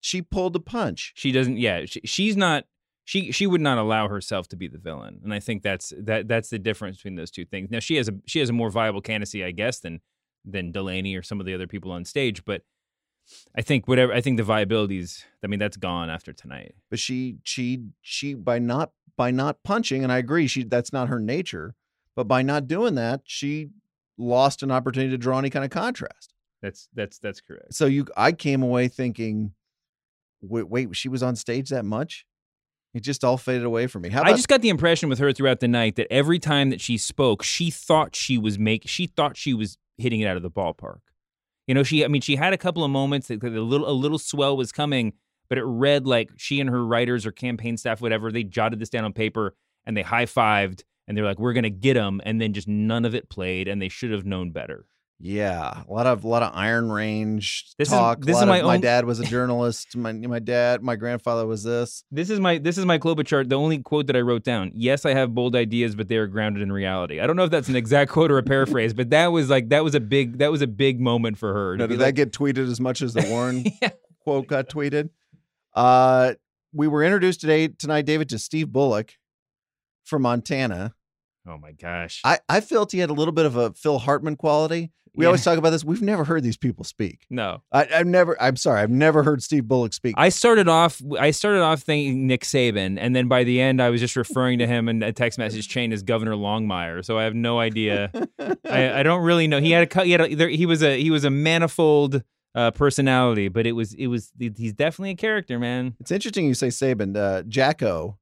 [0.00, 1.12] She pulled the punch.
[1.16, 1.56] She doesn't.
[1.58, 1.84] Yeah.
[1.86, 2.64] She, she's not.
[3.04, 6.28] She she would not allow herself to be the villain, and I think that's that
[6.28, 7.70] that's the difference between those two things.
[7.70, 10.00] Now she has a she has a more viable candidacy, I guess, than
[10.44, 12.62] than Delaney or some of the other people on stage, but.
[13.54, 16.74] I think whatever I think the viability is I mean that's gone after tonight.
[16.88, 21.08] but she she she by not by not punching and i agree she that's not
[21.08, 21.74] her nature
[22.16, 23.68] but by not doing that she
[24.16, 26.32] lost an opportunity to draw any kind of contrast
[26.62, 27.74] That's that's that's correct.
[27.74, 29.52] so you i came away thinking
[30.40, 32.24] wait wait she was on stage that much
[32.94, 35.18] it just all faded away from me how about I just got the impression with
[35.18, 38.88] her throughout the night that every time that she spoke, she thought she was make
[38.88, 41.00] she thought she was hitting it out of the ballpark.
[41.66, 43.92] You know, she I mean she had a couple of moments that a little a
[43.92, 45.12] little swell was coming,
[45.48, 48.88] but it read like she and her writers or campaign staff whatever, they jotted this
[48.88, 52.40] down on paper and they high-fived and they're like we're going to get them and
[52.40, 54.86] then just none of it played and they should have known better.
[55.20, 58.58] Yeah a lot of a lot of iron range This is- talk this is my
[58.60, 62.38] of, my dad was a journalist my my dad my grandfather was this This is
[62.38, 63.48] my this is my Klobuchar.
[63.48, 64.70] The only quote that I wrote down.
[64.74, 67.20] Yes, I have bold ideas, but they are grounded in reality.
[67.20, 69.70] I don't know if that's an exact quote or a paraphrase, but that was like
[69.70, 71.76] that was a big that was a big moment for her.
[71.76, 73.90] be did that get tweeted as much as the warren Yeah.
[74.20, 75.10] quote got tweeted.
[75.74, 76.34] Uh,
[76.72, 79.14] we were introduced today tonight, David, to Steve Bullock
[80.04, 80.94] from Montana.
[81.48, 82.20] Oh my gosh.
[82.24, 84.92] I, I felt he had a little bit of a Phil Hartman quality.
[85.18, 85.28] We Yeah.
[85.30, 85.84] always talk about this.
[85.84, 87.26] We've never heard these people speak.
[87.28, 87.62] no.
[87.72, 88.40] I, I've never.
[88.40, 88.80] I'm sorry.
[88.80, 90.14] I've never heard Steve Bullock speak.
[90.16, 93.90] I started off I started off thinking Nick Saban, and then by the end I
[93.90, 97.04] was just referring to him in a text message chain as Governor Longmire.
[97.04, 98.10] So I have no idea.
[98.70, 99.60] I, I don't really know.
[99.60, 102.22] He had a he had a, there, he was a he was a manifold
[102.54, 105.96] uh, personality, but it was it was he's definitely a character, man.
[106.00, 107.16] it's interesting you say Saban.
[107.16, 108.18] Uh, Jacko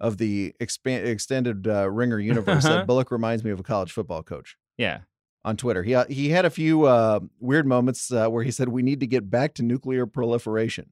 [0.00, 2.78] of the expand, extended uh, Ringer universe Uh-huh.
[2.78, 4.56] said Bullock reminds me of a college football coach.
[4.76, 5.00] Yeah.
[5.44, 5.82] On Twitter.
[5.82, 9.00] He uh, he had a few uh, weird moments uh, where he said we need
[9.00, 10.90] to get back to nuclear proliferation.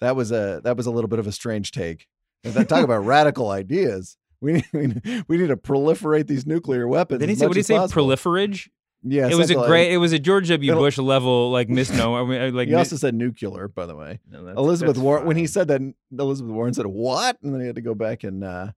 [0.00, 2.06] That was a that was a little bit of a strange take.
[2.42, 4.16] That talk about radical ideas.
[4.40, 7.20] We need, we need we need to proliferate these nuclear weapons.
[7.20, 7.76] Did he say what did he say?
[7.76, 8.02] possible.
[8.02, 8.68] Proliferage?
[9.02, 9.92] Yeah, it was a great.
[9.92, 10.74] It was a George W.
[10.74, 12.20] Bush level like misnomer.
[12.20, 14.18] I mean, like He also said nuclear, by the way.
[14.28, 15.26] No, that's- Elizabeth that's Warren.
[15.26, 15.80] When he said that,
[16.18, 18.72] Elizabeth Warren said what, and then he had to go back and uh,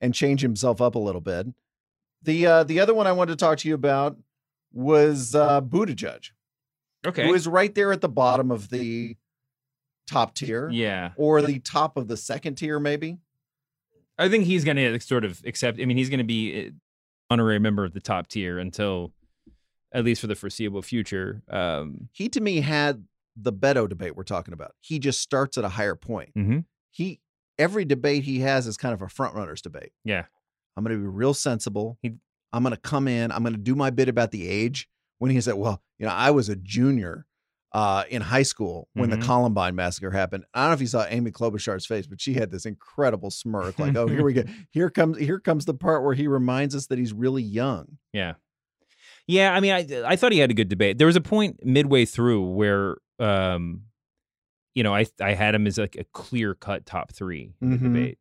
[0.00, 1.48] and change himself up a little bit.
[2.22, 4.16] The uh, the other one I wanted to talk to you about
[4.72, 6.30] was uh, Buttigieg.
[7.06, 9.16] okay, who is right there at the bottom of the
[10.06, 13.18] top tier yeah, or the top of the second tier, maybe.
[14.18, 15.80] I think he's going to sort of accept.
[15.80, 16.72] I mean, he's going to be
[17.30, 19.12] honorary member of the top tier until,
[19.92, 21.42] at least for the foreseeable future.
[21.50, 23.04] Um, He to me had
[23.36, 24.72] the Beto debate we're talking about.
[24.80, 26.34] He just starts at a higher point.
[26.36, 26.66] Mhm.
[26.90, 27.20] He
[27.58, 29.92] every debate he has is kind of a front runners debate.
[30.04, 30.26] yeah,
[30.76, 31.98] I'm going to be real sensible.
[32.02, 32.16] He-
[32.52, 33.32] I'm going to come in.
[33.32, 34.88] I'm going to do my bit about the age.
[35.18, 37.26] When he said, "Well, you know, I was a junior
[37.72, 39.20] uh, in high school when Mhm.
[39.20, 42.34] the Columbine massacre happened." I don't know if you saw Amy Klobuchar's face, but she
[42.34, 44.42] had this incredible smirk, like, "Oh, here we go.
[44.72, 48.34] Here comes here comes the part where he reminds us that he's really young." yeah,
[49.26, 49.54] yeah.
[49.54, 50.98] I mean, I I thought he had a good debate.
[50.98, 53.82] There was a point midway through where, um,
[54.74, 57.76] you know, I I had him as like a clear cut top three in the
[57.76, 57.82] Mhm.
[57.94, 58.18] debate.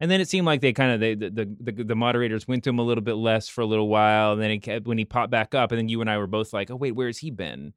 [0.00, 2.70] And then it seemed like they kind of they, the, the the moderators went to
[2.70, 5.04] him a little bit less for a little while, and then he kept, when he
[5.04, 7.30] popped back up, and then you and I were both like, "Oh wait, where's he
[7.30, 7.74] been?"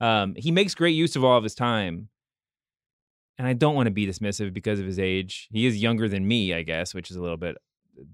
[0.00, 2.08] Um, he makes great use of all of his time,
[3.38, 5.48] and I don't want to be dismissive because of his age.
[5.50, 7.56] He is younger than me, I guess, which is a little bit.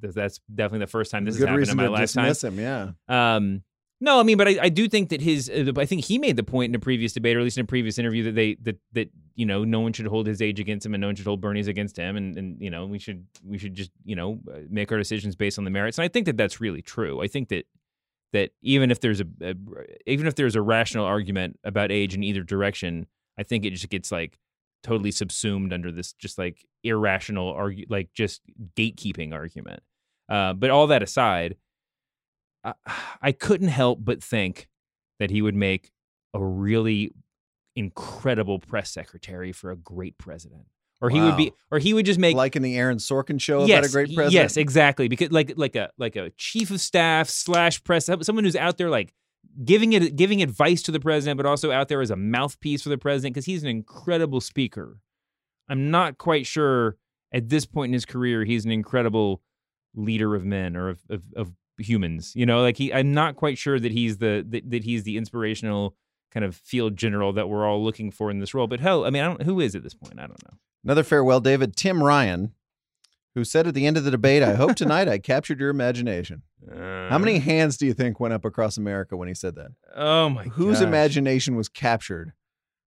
[0.01, 2.25] That's definitely the first time this has happened in my to lifetime.
[2.27, 2.59] dismiss him.
[2.59, 2.91] Yeah.
[3.09, 3.63] Um,
[4.03, 6.35] no, I mean, but I, I do think that his, uh, I think he made
[6.37, 8.57] the point in a previous debate, or at least in a previous interview, that they
[8.63, 11.15] that that you know no one should hold his age against him, and no one
[11.15, 14.17] should hold Bernie's against him, and and you know we should we should just you
[14.17, 16.83] know uh, make our decisions based on the merits, and I think that that's really
[16.83, 17.23] true.
[17.23, 17.65] I think that
[18.33, 19.55] that even if there's a, a
[20.05, 23.07] even if there's a rational argument about age in either direction,
[23.39, 24.37] I think it just gets like
[24.83, 28.43] totally subsumed under this just like irrational argue, like just
[28.77, 29.81] gatekeeping argument.
[30.29, 31.55] Uh, but all that aside.
[32.65, 32.75] I,
[33.21, 34.69] I couldn't help but think
[35.19, 35.93] that he would make
[36.35, 37.13] a really
[37.77, 40.67] incredible press secretary for a great president.
[41.01, 43.65] Or he would be or he would just make like in the Aaron Sorkin show
[43.65, 44.33] yes, about a great president.
[44.35, 45.09] Yes, exactly.
[45.09, 48.89] Because like like a like a chief of staff slash press someone who's out there
[48.89, 49.13] like
[49.65, 52.89] giving it giving advice to the president, but also out there as a mouthpiece for
[52.89, 54.99] the president because he's an incredible speaker.
[55.69, 56.97] I'm not quite sure
[57.33, 59.43] at this point in his career he's an incredible
[59.97, 62.33] leader of men or of, of, of humans.
[62.35, 65.17] You know, like he I'm not quite sure that he's the that, that he's the
[65.17, 65.97] inspirational
[66.31, 68.67] kind of field general that we're all looking for in this role.
[68.67, 70.19] But hell, I mean, I don't who is at this point?
[70.19, 70.59] I don't know.
[70.85, 71.77] Another farewell, David.
[71.77, 72.55] Tim Ryan,
[73.35, 76.43] who said at the end of the debate, I hope tonight I captured your imagination.
[76.71, 77.41] How many uh.
[77.41, 79.73] hands do you think went up across America when he said that?
[79.95, 80.87] Oh my Whose gosh.
[80.87, 82.33] imagination was captured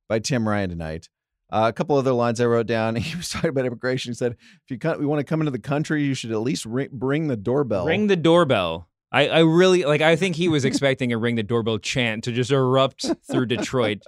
[0.08, 1.10] by Tim Ryan tonight?
[1.52, 2.96] Uh, a couple other lines I wrote down.
[3.06, 4.12] He was talking about immigration.
[4.12, 6.40] He said, "If you come, we want to come into the country, you should at
[6.40, 8.90] least ring, bring the doorbell." Ring the doorbell.
[9.12, 10.02] I, I really like.
[10.02, 14.04] I think he was expecting a ring the doorbell chant to just erupt through Detroit.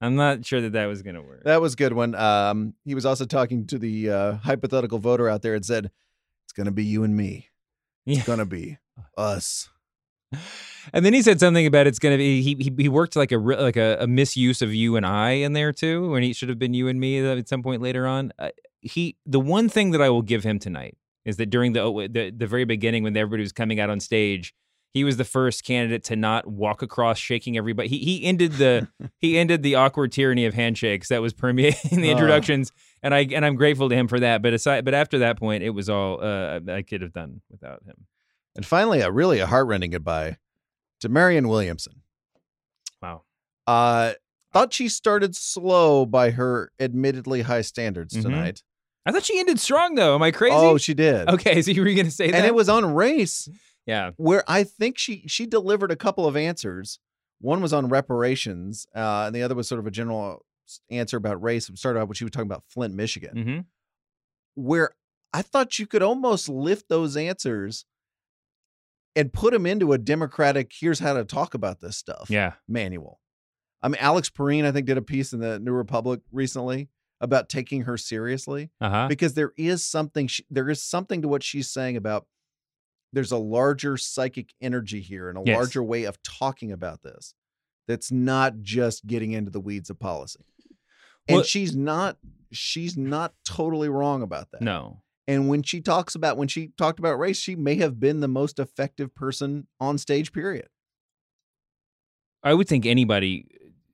[0.00, 1.44] I'm not sure that that was going to work.
[1.44, 2.14] That was a good one.
[2.16, 5.90] Um, he was also talking to the uh, hypothetical voter out there and said,
[6.44, 7.50] "It's going to be you and me.
[8.06, 8.24] It's Yeah.
[8.24, 8.78] going to be
[9.16, 9.68] us."
[10.92, 12.42] And then he said something about it's going to be.
[12.42, 15.52] He, he he worked like a like a, a misuse of you and I in
[15.52, 18.32] there too, when he should have been you and me at some point later on.
[18.36, 18.48] Uh,
[18.80, 22.32] he the one thing that I will give him tonight is that during the the
[22.36, 24.54] the very beginning when everybody was coming out on stage.
[24.94, 27.88] He was the first candidate to not walk across shaking everybody.
[27.88, 28.88] He he ended the
[29.20, 32.12] he ended the awkward tyranny of handshakes that was permeating the Ah.
[32.12, 32.72] introductions,
[33.04, 34.42] and I and I'm grateful to him for that.
[34.42, 37.82] But aside, but after that point, it was all uh, I could have done without
[37.86, 38.04] him.
[38.54, 40.36] And finally, a really a heartrending goodbye
[41.00, 42.02] to Marianne Williamson.
[43.00, 43.22] Wow.
[43.66, 44.12] Uh,
[44.52, 48.22] thought she started slow by her admittedly high standards Mhm.
[48.22, 48.62] tonight.
[49.06, 50.14] I thought she ended strong though.
[50.14, 50.54] Am I crazy?
[50.54, 51.28] Oh, she did.
[51.28, 51.62] okay.
[51.62, 52.36] So you were going to say that?
[52.36, 53.48] And it was on race
[53.86, 54.10] yeah.
[54.16, 56.98] where I think she she delivered a couple of answers.
[57.40, 60.44] One was on reparations, uh, and the other was sort of a general
[60.90, 61.68] answer about race.
[61.68, 63.60] It started out when she was talking about Flint, Michigan, Mm-hmm.
[64.54, 64.90] where
[65.32, 67.84] I thought you could almost lift those answers
[69.14, 70.72] and put them into a democratic.
[70.78, 72.26] Here's how to talk about this stuff.
[72.30, 72.54] Yeah.
[72.68, 73.20] manual.
[73.82, 76.88] I mean, Alex Pareene, I think, did a piece in the New Republic recently
[77.20, 79.08] about taking her seriously Uh huh.
[79.08, 82.26] because there is something she, there is something to what she's saying about
[83.12, 85.56] there's a larger psychic energy here and a Yes.
[85.56, 87.34] larger way of talking about this
[87.86, 90.44] that's not just getting into the weeds of policy.
[91.28, 92.18] And Well- she's not
[92.52, 94.60] she's not totally wrong about that.
[94.62, 95.01] No.
[95.28, 98.28] And when she talks about when she talked about race, she may have been the
[98.28, 100.68] most effective person on stage period.
[102.42, 103.46] I would think anybody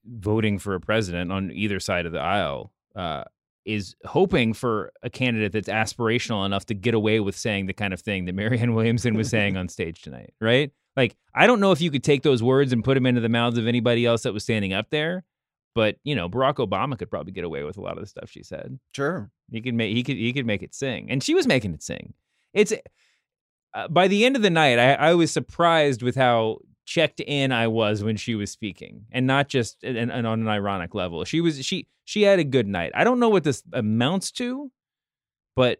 [0.06, 3.24] voting for a president on either side of the aisle uh,
[3.66, 7.92] is hoping for a candidate that's aspirational enough to get away with saying the kind
[7.92, 10.72] of thing that Marianne Williamson was saying on stage tonight, right?
[10.96, 13.28] Like, I don't know if you could take those words and put them into the
[13.28, 15.24] mouths of anybody else that was standing up there,
[15.78, 18.28] but you know, Barack Obama could probably get away with a lot of the stuff
[18.28, 18.80] she said.
[18.96, 19.30] Sure.
[19.48, 21.84] He could make he could he could make it sing, and she was making it
[21.84, 22.14] sing.
[22.52, 22.72] It's
[23.74, 27.52] uh, by the end of the night, I, I was surprised with how checked in
[27.52, 31.24] I was when she was speaking, and not just and, and on an ironic level.
[31.24, 32.90] She was she she had a good night.
[32.96, 34.72] I don't know what this amounts to,
[35.54, 35.78] but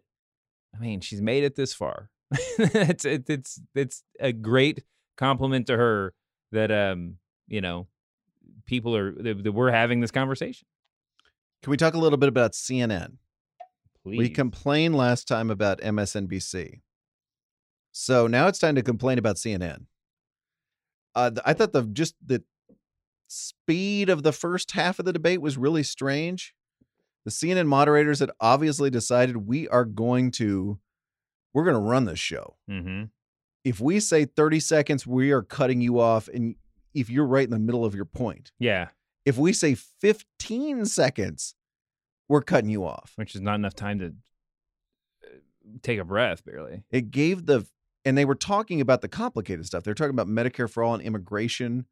[0.73, 2.09] I mean, she's made it this far.
[2.31, 4.81] it's it, it's it's a great
[5.17, 6.13] compliment to her
[6.53, 7.17] that um
[7.49, 7.87] you know
[8.69, 10.67] people are that, that we're having this conversation.
[11.63, 13.17] Can we talk a little bit about CNN?
[14.03, 14.19] Please.
[14.19, 16.81] We complained last time about MSNBC.
[17.91, 19.87] So now it's time to complain about CNN.
[21.15, 22.43] Uh, I thought the just the
[23.27, 26.53] speed of the first half of the debate was really strange.
[27.25, 30.79] The CNN moderators had obviously decided we are going to
[31.53, 32.55] we're going to run this show.
[32.69, 33.05] Mm-hmm.
[33.65, 36.55] If we say 30 seconds, we are cutting you off and
[36.93, 38.51] if you're right in the middle of your point.
[38.59, 38.89] Yeah,
[39.25, 41.55] If we say 15 seconds,
[42.27, 43.13] we're cutting you off.
[43.15, 44.05] which is not enough time to
[45.25, 45.27] uh,
[45.81, 46.83] take a breath, barely.
[46.91, 47.65] it gave the
[48.05, 49.83] and they were talking about the complicated stuff.
[49.83, 51.85] They're talking about Medicare for all and immigration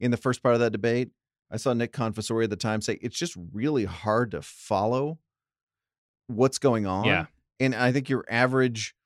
[0.00, 1.10] in the first part of that debate.
[1.50, 5.20] I saw Nick Confessore at the time say it's just really hard to follow
[6.26, 7.04] what's going on.
[7.04, 7.26] Yeah.
[7.60, 8.96] And I think your average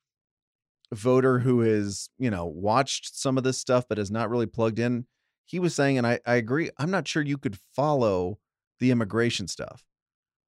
[0.92, 4.79] voter who has, you know, watched some of this stuff but has not really plugged
[4.79, 5.05] in,
[5.49, 8.39] he was saying, and I, I agree, I'm not sure you could follow
[8.81, 9.83] the immigration stuff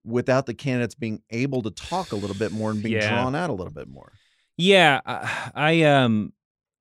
[0.05, 3.09] without the candidates being able to talk a little bit more and being Yeah.
[3.09, 4.13] drawn out a little bit more.
[4.57, 6.33] Yeah, I, I um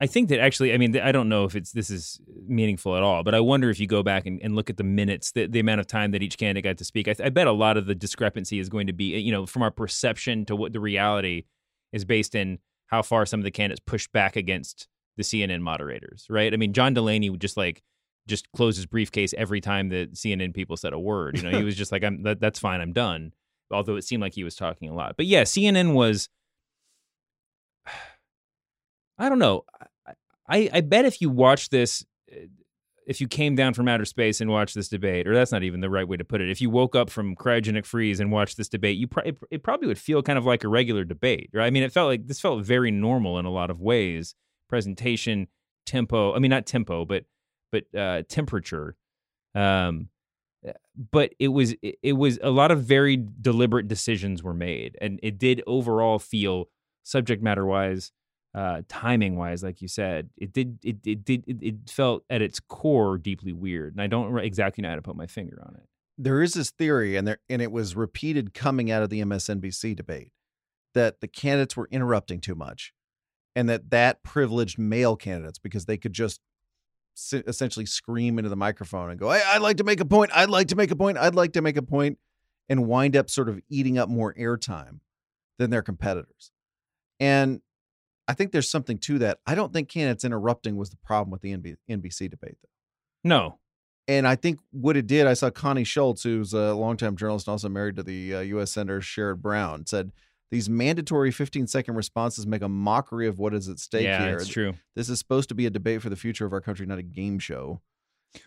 [0.02, 3.04] I think that actually I mean I don't know if it's this is meaningful at
[3.04, 5.48] all, but I wonder if you go back and, and look at the minutes, the,
[5.48, 7.08] the amount of time that each candidate got to speak.
[7.08, 9.62] I, I bet a lot of the discrepancy is going to be you know from
[9.64, 11.46] our perception to what the reality
[11.94, 16.26] is based in how far some of the candidates pushed back against the CNN moderators,
[16.30, 16.54] right?
[16.54, 17.82] I mean, John Delaney would just like
[18.28, 21.38] just close his briefcase every time that CNN people said a word.
[21.38, 23.34] You know, he was just like, "I'm that, that's fine, I'm done."
[23.72, 26.30] Although it seemed like he was talking a lot, but yeah, CNN was.
[29.18, 29.66] I don't know.
[30.50, 32.46] I, I bet if you watch this, uh,
[33.06, 35.80] if you came down from outer space and watched this debate, or that's not even
[35.80, 38.58] the right way to put it, if you woke up from cryogenic freeze and watched
[38.58, 41.50] this debate, you pro- it, it probably would feel kind of like a regular debate,
[41.54, 41.66] right?
[41.66, 44.36] I mean, it felt like this felt very normal in a lot of ways.
[44.68, 45.48] Presentation,
[45.86, 46.36] tempo.
[46.36, 47.26] I mean, not tempo, but
[47.72, 48.96] but uh, temperature.
[49.56, 50.10] Um,
[51.12, 55.38] but it was it, was a lot of very deliberate decisions were made, and it
[55.38, 56.70] did overall feel
[57.04, 58.12] subject matter wise
[58.56, 62.42] uh timing wise like you said it did it it did it, it felt at
[62.42, 65.76] its core deeply weird and i don't exactly know how to put my finger on
[65.76, 65.88] it
[66.20, 69.96] there is this theory and there and it was repeated coming out of the MSNBC
[69.96, 70.34] debate
[70.94, 72.94] that the candidates were interrupting too much
[73.56, 76.42] and that that privileged male candidates because they could just
[77.34, 80.50] essentially scream into the microphone and go hey, I'd like to make a point I'd
[80.50, 82.18] like to make a point I'd like to make a point
[82.70, 85.00] and wind up sort of eating up more airtime
[85.58, 86.52] than their competitors.
[87.20, 87.62] And
[88.28, 89.40] I think there's something to that.
[89.46, 91.56] I don't think candidates interrupting was the problem with the
[91.90, 92.70] NBC debate though.
[93.24, 93.60] No.
[94.08, 97.52] And I think what it did, I saw Connie Schultz, who's a longtime journalist and
[97.52, 98.72] also married to the uh, U.S.
[98.72, 100.12] Senator Sherrod Brown, said
[100.52, 104.38] these mandatory 15 second responses make a mockery of what is at stake yeah here.
[104.38, 106.86] it's true This is supposed to be a debate for the future of our country,
[106.86, 107.82] not a game show.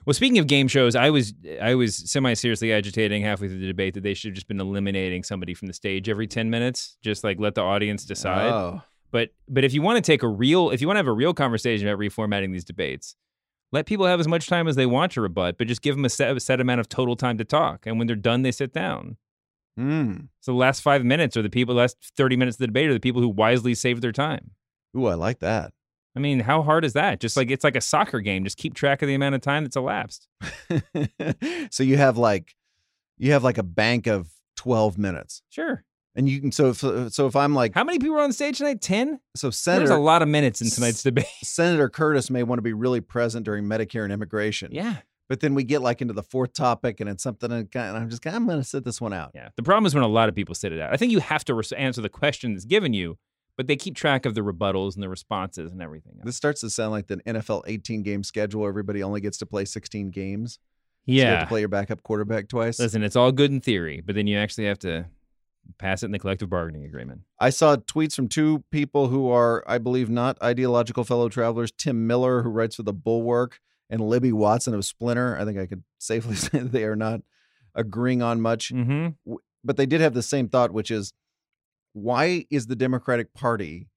[0.06, 3.94] well speaking of game shows i was i was semi-seriously agitating halfway through the debate
[3.94, 7.24] that they should have just been eliminating somebody from the stage every 10 minutes just
[7.24, 10.70] like let the audience decide Oh, But but if you want to take a real,
[10.70, 13.14] if you want to have a real conversation about reformatting these debates,
[13.70, 16.04] let people have as much time as they want to rebut, but just give them
[16.04, 17.86] a set, a set amount of total time to talk.
[17.86, 19.16] And when they're done, they sit down.
[19.78, 20.28] Mm.
[20.40, 22.94] So the last five minutes or the people, last thirty minutes of the debate are
[22.94, 24.52] the people who wisely saved their time.
[24.96, 25.72] Ooh, I like that.
[26.14, 27.20] I mean, how hard is that?
[27.20, 28.44] Just like it's like a soccer game.
[28.44, 30.28] Just keep track of the amount of time that's elapsed.
[31.70, 32.54] so you have like,
[33.18, 35.84] you have like a bank of 12 minutes, Sure.
[36.14, 36.52] and you can.
[36.52, 36.78] So if,
[37.12, 38.80] so if I'm like, How many people are on stage tonight?
[38.82, 39.20] Ten.
[39.34, 41.24] so Senator a lot of minutes in tonight's debate.
[41.42, 44.68] Senator Curtis may want to be really present during Medicare and immigration.
[44.72, 44.96] yeah.
[45.32, 48.26] But then we get like into the fourth topic, and it's something, and I'm just,
[48.26, 49.30] I'm going to sit this one out.
[49.34, 49.48] Yeah.
[49.56, 50.92] The problem is when a lot of people sit it out.
[50.92, 53.16] I think you have to res- answer the question that's given you,
[53.56, 56.16] but they keep track of the rebuttals and the responses and everything.
[56.16, 56.26] Else.
[56.26, 58.68] This starts to sound like the NFL 18 game schedule.
[58.68, 60.58] Everybody only gets to play 16 games.
[61.06, 61.40] So you have yeah.
[61.40, 62.78] to play your backup quarterback twice.
[62.78, 65.06] Listen, it's all good in theory, but then you actually have to
[65.78, 67.22] pass it in the collective bargaining agreement.
[67.40, 72.06] I saw tweets from two people who are, I believe, not ideological fellow travelers Tim
[72.06, 73.60] Miller, who writes for The Bulwark,
[73.90, 75.36] and Libby Watson of Splinter.
[75.38, 77.20] I think I could safely say that they are not
[77.74, 78.72] agreeing on much.
[78.72, 79.34] Mm-hmm.
[79.64, 81.12] But they did have the same thought, which is
[81.92, 83.88] why is the Democratic Party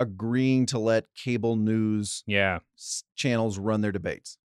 [0.00, 2.58] agreeing to let cable news Yeah.
[3.16, 4.38] channels run their debates?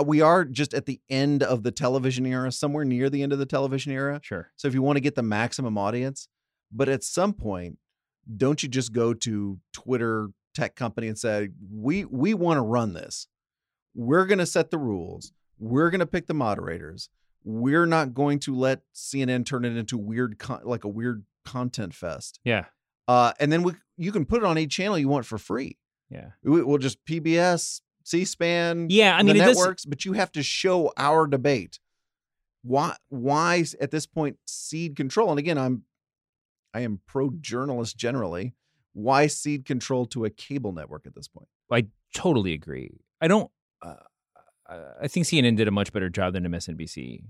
[0.00, 3.32] Uh, We are just at the end of the television era, somewhere near the end
[3.32, 4.20] of the television era.
[4.22, 4.50] Sure.
[4.56, 6.28] So if you want to get the maximum audience,
[6.72, 7.78] but at some point,
[8.36, 12.92] don't you just go to Twitter tech company and say, "We we want to run
[12.94, 13.28] this.
[13.96, 15.32] We're going to set the rules.
[15.58, 17.08] We're going to pick the moderators.
[17.42, 21.94] We're not going to let CNN turn it into weird con- like a weird content
[21.94, 22.66] fest." Yeah.
[23.08, 25.78] Uh, and then we you can put it on any channel you want for free.
[26.10, 26.30] Yeah.
[26.44, 30.92] We, we'll just PBS, C-SPAN, Yeah, I mean, the networks, but you have to show
[30.96, 31.80] our debate.
[32.62, 32.96] Why?
[33.08, 35.30] Why at this point cede control?
[35.30, 35.82] And again, I'm
[36.74, 38.54] I am pro journalist generally.
[38.92, 41.48] Why cede control to a cable network at this point?
[41.70, 42.90] I totally agree.
[43.20, 43.50] I don't.
[43.82, 43.94] Uh,
[45.02, 47.22] I- think CNN did a much better job than MSNBC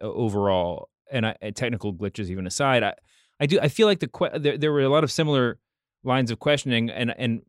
[0.00, 2.94] overall, and I, technical glitches even aside, I,
[3.40, 3.58] I do.
[3.60, 5.58] I feel like the que- there, there were a lot of similar
[6.04, 7.42] lines of questioning, and and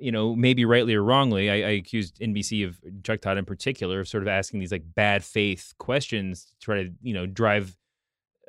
[0.00, 4.00] you know maybe rightly or wrongly, I, I accused NBC of Chuck Todd in particular
[4.00, 7.76] of sort of asking these like bad faith questions to try to you know drive.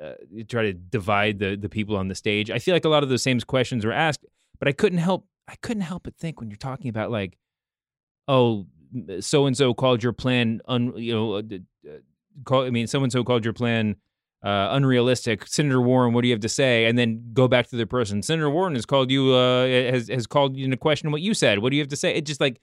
[0.02, 0.14] Uh,
[0.48, 2.50] try to divide the the people on the stage.
[2.50, 4.24] I feel like a lot of those same questions were asked,
[4.58, 7.36] but I couldn't help I couldn't help but think when you're talking about like,
[8.26, 8.64] oh,
[9.20, 11.42] so and so called your plan un you know, uh,
[11.88, 11.92] uh,
[12.44, 13.96] call I mean so and so called your plan
[14.42, 15.46] uh, unrealistic.
[15.46, 16.86] Senator Warren, what do you have to say?
[16.86, 18.22] And then go back to the person.
[18.22, 21.58] Senator Warren has called you uh, has has called you into question what you said.
[21.58, 22.14] What do you have to say?
[22.14, 22.60] It just like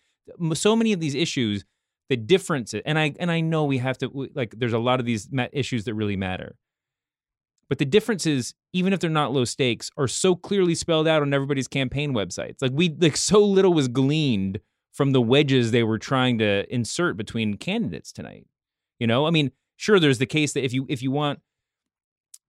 [0.54, 1.66] so many of these issues,
[2.10, 4.56] the difference, and I and I know we have to like.
[4.58, 6.56] There's a lot of these issues that really matter.
[7.70, 11.34] But the differences, even if they're not low stakes, are so clearly spelled out on
[11.34, 12.62] everybody's campaign websites.
[12.62, 14.62] Like we like so little was gleaned
[14.98, 18.48] from the wedges they were trying to insert between candidates tonight.
[19.00, 21.40] You know, I mean, sure, there's the case that if you if you want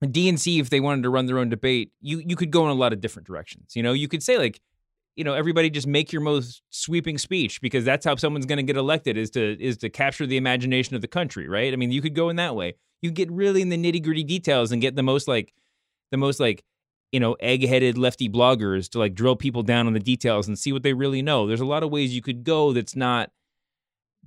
[0.03, 2.74] DNC, if they wanted to run their own debate, you you could go in a
[2.74, 3.76] lot of different directions.
[3.76, 4.62] You know, you could say like,
[5.14, 8.62] you know, everybody just make your most sweeping speech because that's how someone's going to
[8.62, 11.70] get elected is to is to capture the imagination of the country, right?
[11.70, 12.76] I mean, you could go in that way.
[13.03, 15.53] You get really in the nitty gritty details and get the most like
[16.12, 16.64] the most like
[17.12, 20.72] you know egg-headed lefty bloggers to like drill people down on the details and see
[20.72, 21.46] what they really know.
[21.46, 23.30] There's a lot of ways you could go that's not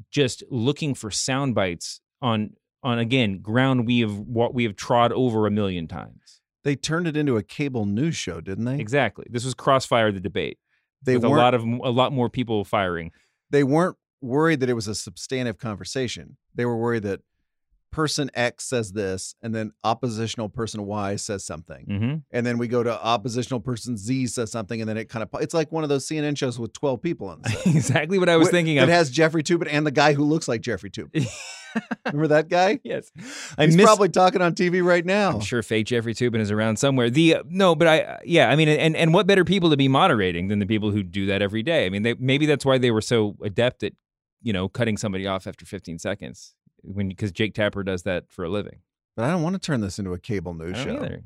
[0.10, 2.52] just looking for sound bites on
[2.84, 6.42] on again ground we have what we have trod over a million times.
[6.64, 8.80] They turned it into a cable news show, didn't they?
[8.80, 9.26] Exactly.
[9.30, 10.60] This was Crossfire the debate
[11.04, 13.12] They with a lot of a lot more people firing.
[13.50, 16.38] they weren't worried that it was a substantive conversation.
[16.54, 17.22] They were worried that
[17.92, 22.16] person X says this, and then oppositional person Y says something, Mm-hmm.
[22.32, 25.42] and then we go to oppositional person Z says something, and then it kind of
[25.42, 28.48] it's like one of those CNN shows with twelve people on exactly what I was
[28.50, 28.90] Wh- thinking It of.
[28.90, 31.28] has Jeffrey Toobin and the guy who looks like Jeffrey Toobin.
[32.06, 32.80] Remember that guy?
[32.84, 33.12] yes,
[33.58, 33.86] I He's miss.
[33.86, 35.32] probably talking on TV right now.
[35.32, 37.10] I'm sure fake Jeffrey Toobin is around somewhere.
[37.10, 39.88] The uh, no, but I yeah, I mean, and and what better people to be
[39.88, 41.86] moderating than the people who do that every day?
[41.86, 43.94] I mean, they, maybe that's why they were so adept at
[44.42, 48.44] you know cutting somebody off after 15 seconds when because Jake Tapper does that for
[48.46, 48.80] a living.
[49.16, 50.96] But I don't want to turn this into a cable news I show.
[50.96, 51.24] either.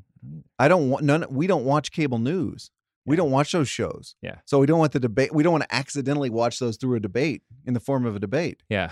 [0.58, 1.24] I don't want none.
[1.30, 2.70] We don't watch cable news.
[3.04, 4.16] We don't watch those shows.
[4.20, 4.36] Yeah.
[4.44, 5.32] So we don't want the debate.
[5.32, 8.18] We don't want to accidentally watch those through a debate in the form of a
[8.18, 8.62] debate.
[8.68, 8.90] Yeah.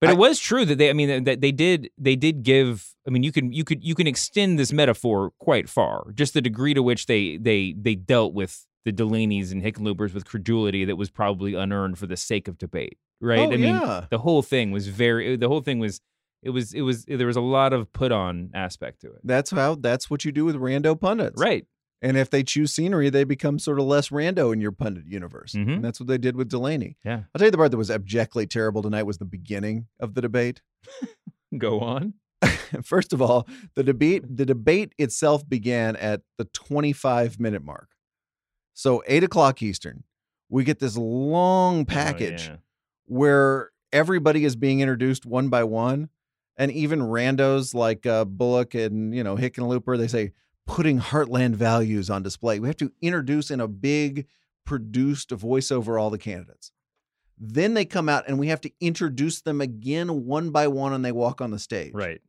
[0.00, 2.94] But I- it was true that they I mean that they did they did give
[3.06, 6.12] I mean you can you could you can extend this metaphor quite far.
[6.14, 10.26] Just the degree to which they they they dealt with the Delaney's and Hickenloopers with
[10.26, 12.98] credulity that was probably unearned for the sake of debate.
[13.20, 13.38] Right?
[13.40, 14.06] Oh, I mean yeah.
[14.10, 16.00] the whole thing was very the whole thing was
[16.42, 19.20] it was it was there was a lot of put on aspect to it.
[19.24, 19.74] That's how.
[19.74, 21.40] That's what you do with rando pundits.
[21.40, 21.66] Right.
[22.02, 25.54] And if they choose scenery, they become sort of less rando in your pundit universe.
[25.54, 25.76] Mhm.
[25.76, 26.98] And that's what they did with Delaney.
[27.04, 27.22] Yeah.
[27.34, 30.20] I'll tell you the part that was abjectly terrible tonight was the beginning of the
[30.20, 30.60] debate.
[31.58, 32.14] Go on.
[32.84, 37.88] First of all, the debate the debate itself began at the 25 minute mark.
[38.74, 40.04] So eight o'clock Eastern,
[40.50, 42.56] we get this long package Oh, yeah.
[43.06, 46.10] Where everybody is being introduced one by one,
[46.56, 50.32] and even randos like uh, Bullock and you know Hickenlooper, they say
[50.66, 52.58] putting heartland values on display.
[52.58, 54.26] We have to introduce in a big
[54.64, 56.72] produced voiceover all the candidates.
[57.38, 61.04] Then they come out and we have to introduce them again one by one and
[61.04, 61.92] they walk on the stage.
[61.94, 62.20] Right.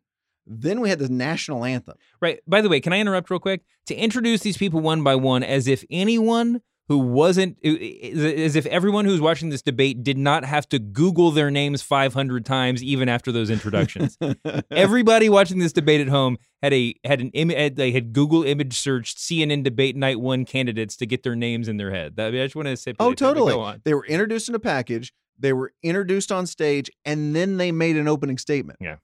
[0.45, 1.97] Then we had the national anthem.
[2.21, 2.39] Right.
[2.47, 5.43] By the way, can I interrupt real quick to introduce these people one by one
[5.43, 10.68] as if anyone who wasn't as if everyone who's watching this debate did not have
[10.70, 14.18] to google their names 500 times even after those introductions.
[14.72, 18.80] Everybody watching this debate at home had a had an image they had Google image
[18.80, 22.16] searched CNN debate night 1 candidates to get their names in their head.
[22.16, 23.54] That, I, mean, I just want to say oh, totally.
[23.54, 23.82] Go on.
[23.84, 27.98] They were introduced in a package, they were introduced on stage, and then they made
[27.98, 28.80] an opening statement.
[28.82, 28.98] Yeah.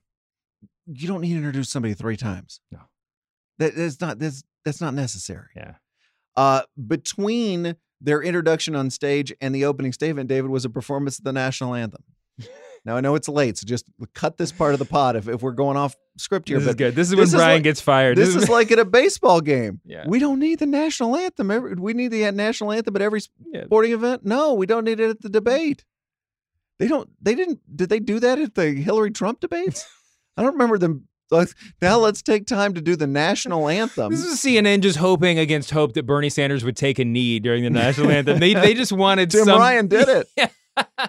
[0.86, 2.60] You don't need to introduce somebody three times.
[2.70, 2.80] No.
[3.58, 5.48] That, that's not that's that's not necessary.
[5.54, 5.74] Yeah.
[6.36, 11.24] Uh, between their introduction on stage and the opening statement, David was a performance of
[11.24, 12.02] the national anthem.
[12.84, 15.42] now I know it's late, so just cut this part of the pod if, if
[15.42, 16.58] we're going off script here.
[16.58, 16.94] This is good.
[16.94, 18.16] This is this when is Bryan like- gets fired.
[18.18, 19.80] this is like at a baseball game.
[19.86, 20.04] Yeah.
[20.08, 21.50] We don't need the national anthem.
[21.50, 23.20] Every, we need the national anthem at every
[23.52, 23.64] Yeah.
[23.66, 24.24] sporting event.
[24.24, 25.84] No, we don't need it at the debate.
[26.80, 27.08] They don't.
[27.22, 27.60] They didn't.
[27.76, 29.86] Did they do that at the Hillary Trump debates?
[30.36, 31.06] I don't remember them
[31.38, 34.10] let's, now let's take time to do the national anthem.
[34.12, 37.62] This is CNN just hoping against hope that Bernie Sanders would take a knee during
[37.64, 38.38] the national anthem.
[38.38, 39.58] They they just wanted Tim some.
[39.58, 40.26] Ryan did it.
[40.76, 41.06] Yeah.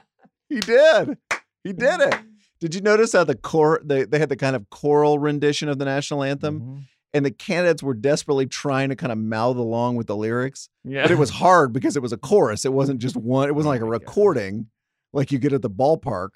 [0.50, 1.18] he did.
[1.64, 2.16] He did it.
[2.60, 5.80] Did you notice how the core they, they had the kind of choral rendition of
[5.80, 6.62] the national anthem?
[6.62, 6.84] Mhm.
[7.14, 10.70] And the candidates were desperately trying to kind of mouth along with the lyrics.
[10.84, 12.66] Yeah, But it was hard because it was a chorus.
[12.66, 14.02] It wasn't just one, it wasn't like a Oh my God.
[14.02, 14.68] recording
[15.14, 16.30] like you get at the ballpark.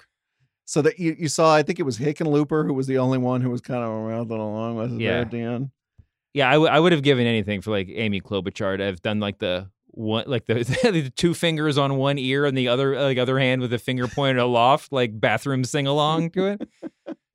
[0.70, 3.40] So that you, you saw, I think it was Hickenlooper who was the only one
[3.40, 5.18] who was kind of mouthing along with it Yeah.
[5.22, 5.70] at the end.
[6.32, 9.18] Yeah, I, w- I would have given anything for like Amy Klobuchar to have done
[9.18, 10.54] like the one like the,
[10.92, 13.80] the two fingers on one ear and the other uh, like other hand with a
[13.80, 16.68] finger pointed aloft, like bathroom sing along to it.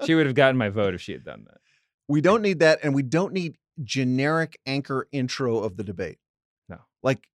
[0.05, 1.57] she would have gotten my vote if she had done that.
[2.07, 6.19] We don't need that, and we don't need generic anchor intro of the debate.
[6.69, 6.77] No.
[7.03, 7.27] Like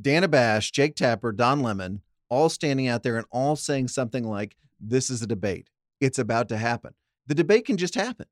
[0.00, 4.56] Dana Bash, Jake Tapper, Don Lemon, all standing out there and all saying something like,
[4.80, 5.70] This is a debate.
[6.00, 6.94] It's about to happen.
[7.26, 8.26] The debate can just happen.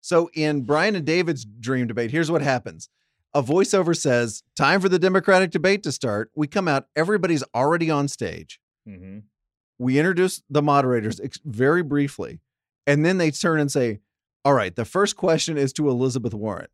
[0.00, 2.88] So in Bryan and David's dream debate, here's what happens.
[3.34, 6.30] A voiceover says, Time for the Democratic debate to start.
[6.34, 8.60] We come out, everybody's already on stage.
[8.88, 9.18] Mm-hmm.
[9.78, 12.40] We introduce the moderators very briefly,
[12.86, 14.00] and then they turn and say,
[14.44, 16.68] All right, the first question is to Elizabeth Warren.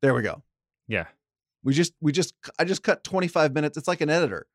[0.00, 0.42] There we go.
[0.88, 1.06] Yeah.
[1.62, 3.76] We just, we just, I just cut 25 minutes.
[3.76, 4.46] It's like an editor.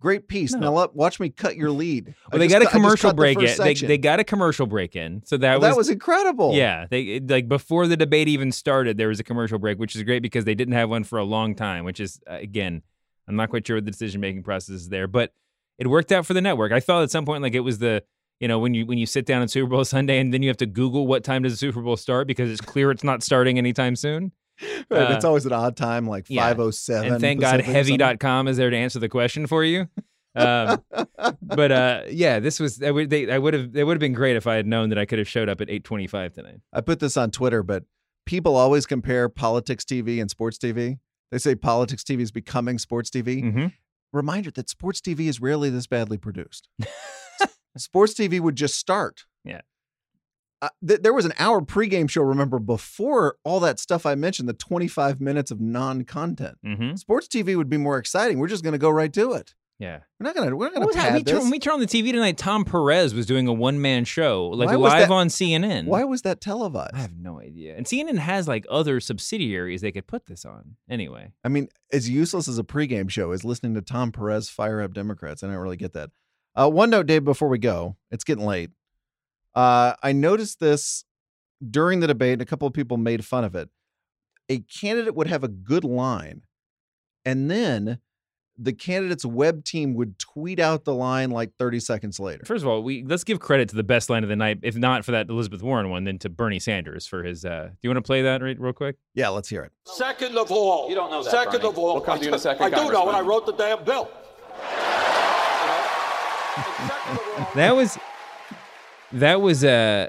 [0.00, 0.52] Great piece.
[0.52, 0.60] No.
[0.60, 2.14] Now let, watch me cut your lead.
[2.30, 3.56] Well, they just got a cut- I just commercial cut the break in.
[3.58, 6.54] They, they got a commercial break in, so that Well, was that was incredible.
[6.54, 10.02] Yeah, they like before the debate even started, there was a commercial break, which is
[10.04, 11.84] great because they didn't have one for a long time.
[11.84, 12.82] Which is uh, again,
[13.26, 15.32] I'm not quite sure what the decision making process is there, but
[15.78, 16.70] it worked out for the network.
[16.70, 18.04] I thought at some point like it was the
[18.38, 20.48] you know when you when you sit down on Super Bowl Sunday and then you
[20.48, 23.24] have to Google what time does the Super Bowl start because it's clear it's not
[23.24, 24.30] starting anytime soon.
[24.90, 26.42] Right, Uh, it's always an odd time, like yeah.
[26.42, 27.12] 507.
[27.12, 28.00] and thank God Pacific or something.
[28.00, 29.88] Heavy.com is there to answer the question for you.
[30.34, 30.82] Um,
[31.42, 34.12] but uh, yeah, this was I would they I would have they would have been
[34.12, 36.60] great if I had known that I could have showed up at 8:25 tonight.
[36.72, 37.84] I put this on Twitter, but
[38.26, 40.98] people always compare politics TV and sports TV.
[41.30, 43.42] They say politics TV is becoming sports TV.
[43.42, 43.66] Mm-hmm.
[44.12, 46.68] Reminder that sports TV is rarely this badly produced.
[47.76, 49.24] sports TV would just start.
[49.44, 49.60] Yeah.
[50.60, 54.48] Uh, th- there was an hour pregame show, remember, before all that stuff I mentioned,
[54.48, 56.58] the 25 minutes of non content.
[56.66, 56.96] Mm-hmm.
[56.96, 58.38] Sports TV would be more exciting.
[58.38, 59.54] We're just going to go right to it.
[59.78, 60.00] Yeah.
[60.18, 61.12] We're not going to, we're not What going was to that?
[61.12, 61.42] We pad turn, this.
[61.44, 64.48] when we turned on the TV tonight, Tom Perez was doing a one man show,
[64.48, 65.84] like live that- on CNN.
[65.84, 66.96] Why was that televised?
[66.96, 67.76] I have no idea.
[67.76, 70.74] And CNN has like other subsidiaries they could put this on.
[70.90, 71.30] Anyway.
[71.44, 74.92] I mean, as useless as a pregame show is listening to Tom Perez fire up
[74.92, 75.44] Democrats.
[75.44, 76.10] I don't really get that.
[76.56, 78.70] Uh, one note, Dave, before we go, it's getting late.
[79.58, 81.04] Uh, I noticed this
[81.68, 83.68] during the debate, and a couple of people made fun of it.
[84.48, 86.42] A candidate would have a good line,
[87.24, 87.98] and then
[88.56, 92.44] the candidate's web team would tweet out the line like 30 seconds later.
[92.44, 94.76] First of all, we let's give credit to the best line of the night, if
[94.76, 97.90] not for that Elizabeth Warren one, then to Bernie Sanders for his uh do you
[97.90, 98.94] want to play that right, real quick?
[99.14, 99.72] Yeah, let's hear it.
[99.86, 101.68] Second of all, You don't know that, Second Bernie.
[101.68, 103.44] of all, We'll come to you in a second, I do know, and I wrote
[103.46, 104.08] the damn bill.
[104.08, 104.58] You
[105.66, 105.84] know?
[106.56, 107.98] And second of all- That was
[109.12, 110.08] that was uh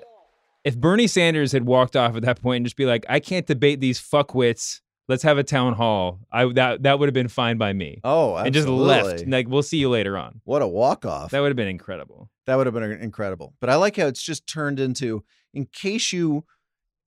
[0.63, 3.45] if Bernie Sanders had walked off at that point and just be like, I can't
[3.47, 4.81] debate these fuckwits.
[5.07, 6.19] Let's have a town hall.
[6.31, 7.99] I that that would have been fine by me.
[8.03, 8.45] Oh, absolutely.
[8.45, 9.27] and just left.
[9.27, 10.41] Like, we'll see you later on.
[10.43, 11.31] What a walk off.
[11.31, 12.29] That would have been incredible.
[12.45, 13.53] That would have been incredible.
[13.59, 15.23] But I like how it's just turned into
[15.53, 16.45] in case you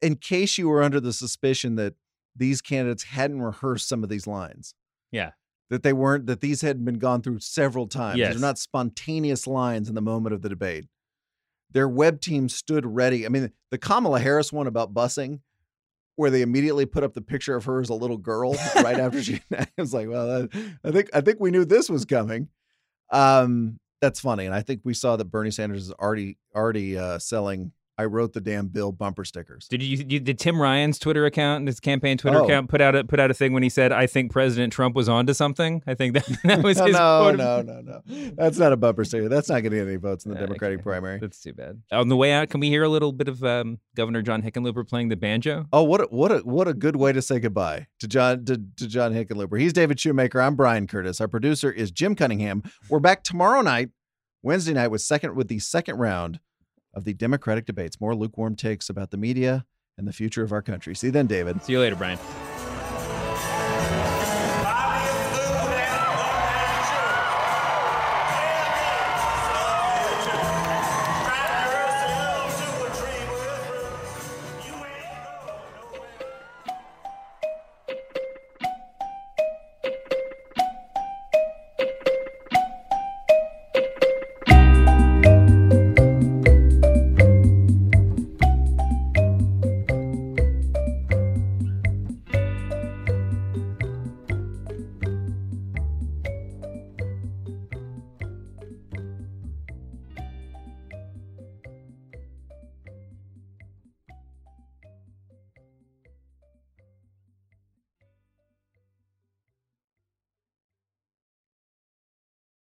[0.01, 1.95] in case you were under the suspicion that
[2.35, 4.75] these candidates hadn't rehearsed some of these lines.
[5.13, 5.33] Yeah.
[5.71, 8.19] That they weren't that these hadn't been gone through several times.
[8.19, 8.33] Yes.
[8.33, 10.87] They're not spontaneous lines in the moment of the debate.
[11.73, 13.27] Their web team stood ready.
[13.27, 15.41] I mean, the Kamala Harris one about busing,
[16.17, 19.23] where they immediately put up the picture of her as a little girl right after
[19.23, 20.49] she I was like, well,
[20.85, 22.49] I think I think we knew this was coming.
[23.11, 27.19] Um, that's funny, and I think we saw that Bernie Sanders is already already uh,
[27.19, 27.73] selling.
[27.99, 29.69] I wrote the damn bill bumper stickers.
[29.69, 32.45] Did you, you did Tim Ryan's Twitter account, and his campaign Twitter Oh.
[32.45, 34.97] account, put out a put out a thing when he said, "I think President Trump
[34.97, 38.31] was onto something." I think that, that was no, his no, no, no, no.
[38.37, 39.29] That's not a bumper sticker.
[39.29, 40.47] That's not going to get any votes in the Okay.
[40.47, 41.19] Democratic primary.
[41.19, 41.83] That's too bad.
[41.93, 44.89] On the way out, can we hear a little bit of um, Governor John Hickenlooper
[44.89, 45.67] playing the banjo?
[45.73, 48.57] Oh, what a, what a what a good way to say goodbye to John to,
[48.79, 49.61] to John Hickenlooper.
[49.61, 50.41] He's David Shoemaker.
[50.41, 51.21] I'm Bryan Curtis.
[51.21, 52.63] Our producer is Jim Cunningham.
[52.89, 53.91] We're back tomorrow night,
[54.43, 56.41] Wednesday night, with second with the second round
[56.95, 58.01] of the Democratic debates.
[58.01, 59.65] More lukewarm takes about the media
[59.99, 60.95] and the future of our country.
[60.95, 61.63] See you then, David.
[61.63, 62.19] See you later, Bryan.